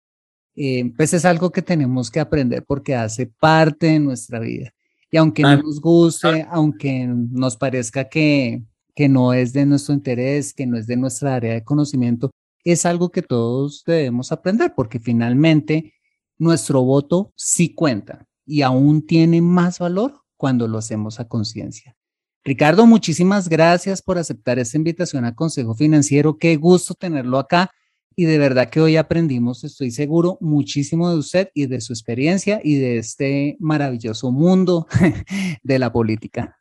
[0.55, 4.73] eh, pues es algo que tenemos que aprender porque hace parte de nuestra vida.
[5.11, 8.63] Y aunque no nos guste, aunque nos parezca que,
[8.95, 12.31] que no es de nuestro interés, que no es de nuestra área de conocimiento,
[12.63, 15.93] es algo que todos debemos aprender porque finalmente
[16.37, 21.95] nuestro voto sí cuenta y aún tiene más valor cuando lo hacemos a conciencia.
[22.43, 26.37] Ricardo, muchísimas gracias por aceptar esta invitación a Consejo Financiero.
[26.37, 27.69] Qué gusto tenerlo acá
[28.15, 32.59] y de verdad que hoy aprendimos, estoy seguro, muchísimo de usted y de su experiencia
[32.63, 34.87] y de este maravilloso mundo
[35.63, 36.57] de la política.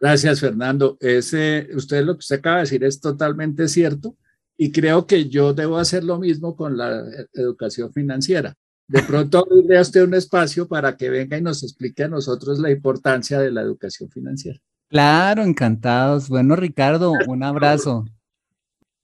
[0.00, 0.96] Gracias, Fernando.
[1.00, 4.16] Ese, usted lo que usted acaba de decir es totalmente cierto
[4.56, 8.54] y creo que yo debo hacer lo mismo con la educación financiera.
[8.86, 12.58] De pronto abrirle a usted un espacio para que venga y nos explique a nosotros
[12.58, 14.60] la importancia de la educación financiera.
[14.88, 16.28] Claro, encantados.
[16.28, 18.04] Bueno, Ricardo, un abrazo.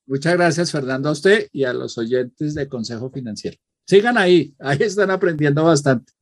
[0.07, 3.57] Muchas gracias, Fernando, a usted y a los oyentes de Consejo Financiero.
[3.87, 6.12] Sigan ahí, ahí están aprendiendo bastante.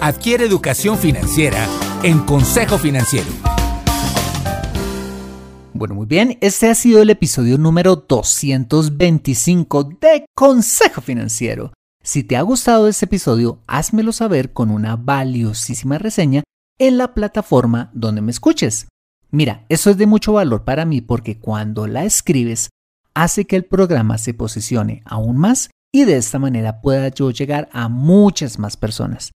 [0.00, 1.66] Adquiere educación financiera
[2.02, 3.28] en Consejo Financiero.
[5.74, 11.72] Bueno, muy bien, este ha sido el episodio número 225 de Consejo Financiero.
[12.02, 16.42] Si te ha gustado este episodio, házmelo saber con una valiosísima reseña
[16.78, 18.88] en la plataforma donde me escuches.
[19.30, 22.70] Mira, eso es de mucho valor para mí porque cuando la escribes
[23.14, 27.68] hace que el programa se posicione aún más y de esta manera pueda yo llegar
[27.72, 29.32] a muchas más personas.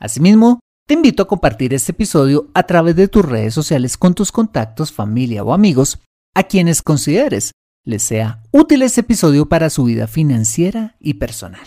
[0.00, 4.32] Asimismo, te invito a compartir este episodio a través de tus redes sociales con tus
[4.32, 5.98] contactos, familia o amigos
[6.34, 7.52] a quienes consideres
[7.84, 11.66] les sea útil este episodio para su vida financiera y personal.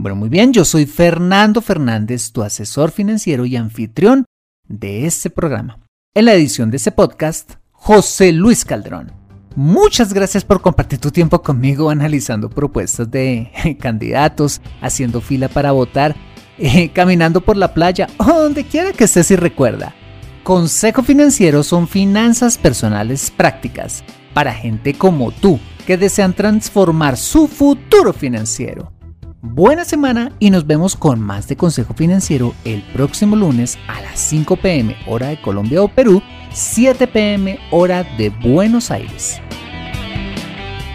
[0.00, 4.26] Bueno, muy bien, yo soy Fernando Fernández, tu asesor financiero y anfitrión
[4.68, 5.80] de este programa.
[6.14, 9.10] En la edición de este podcast, José Luis Calderón.
[9.56, 16.14] Muchas gracias por compartir tu tiempo conmigo analizando propuestas de candidatos, haciendo fila para votar,
[16.58, 19.96] eh, caminando por la playa o donde quiera que estés y recuerda.
[20.44, 28.12] Consejo Financiero son finanzas personales prácticas para gente como tú que desean transformar su futuro
[28.12, 28.92] financiero.
[29.40, 34.18] Buena semana y nos vemos con más de Consejo Financiero el próximo lunes a las
[34.18, 36.20] 5 pm hora de Colombia o Perú,
[36.52, 39.40] 7 pm hora de Buenos Aires.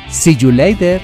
[0.10, 1.02] See you later.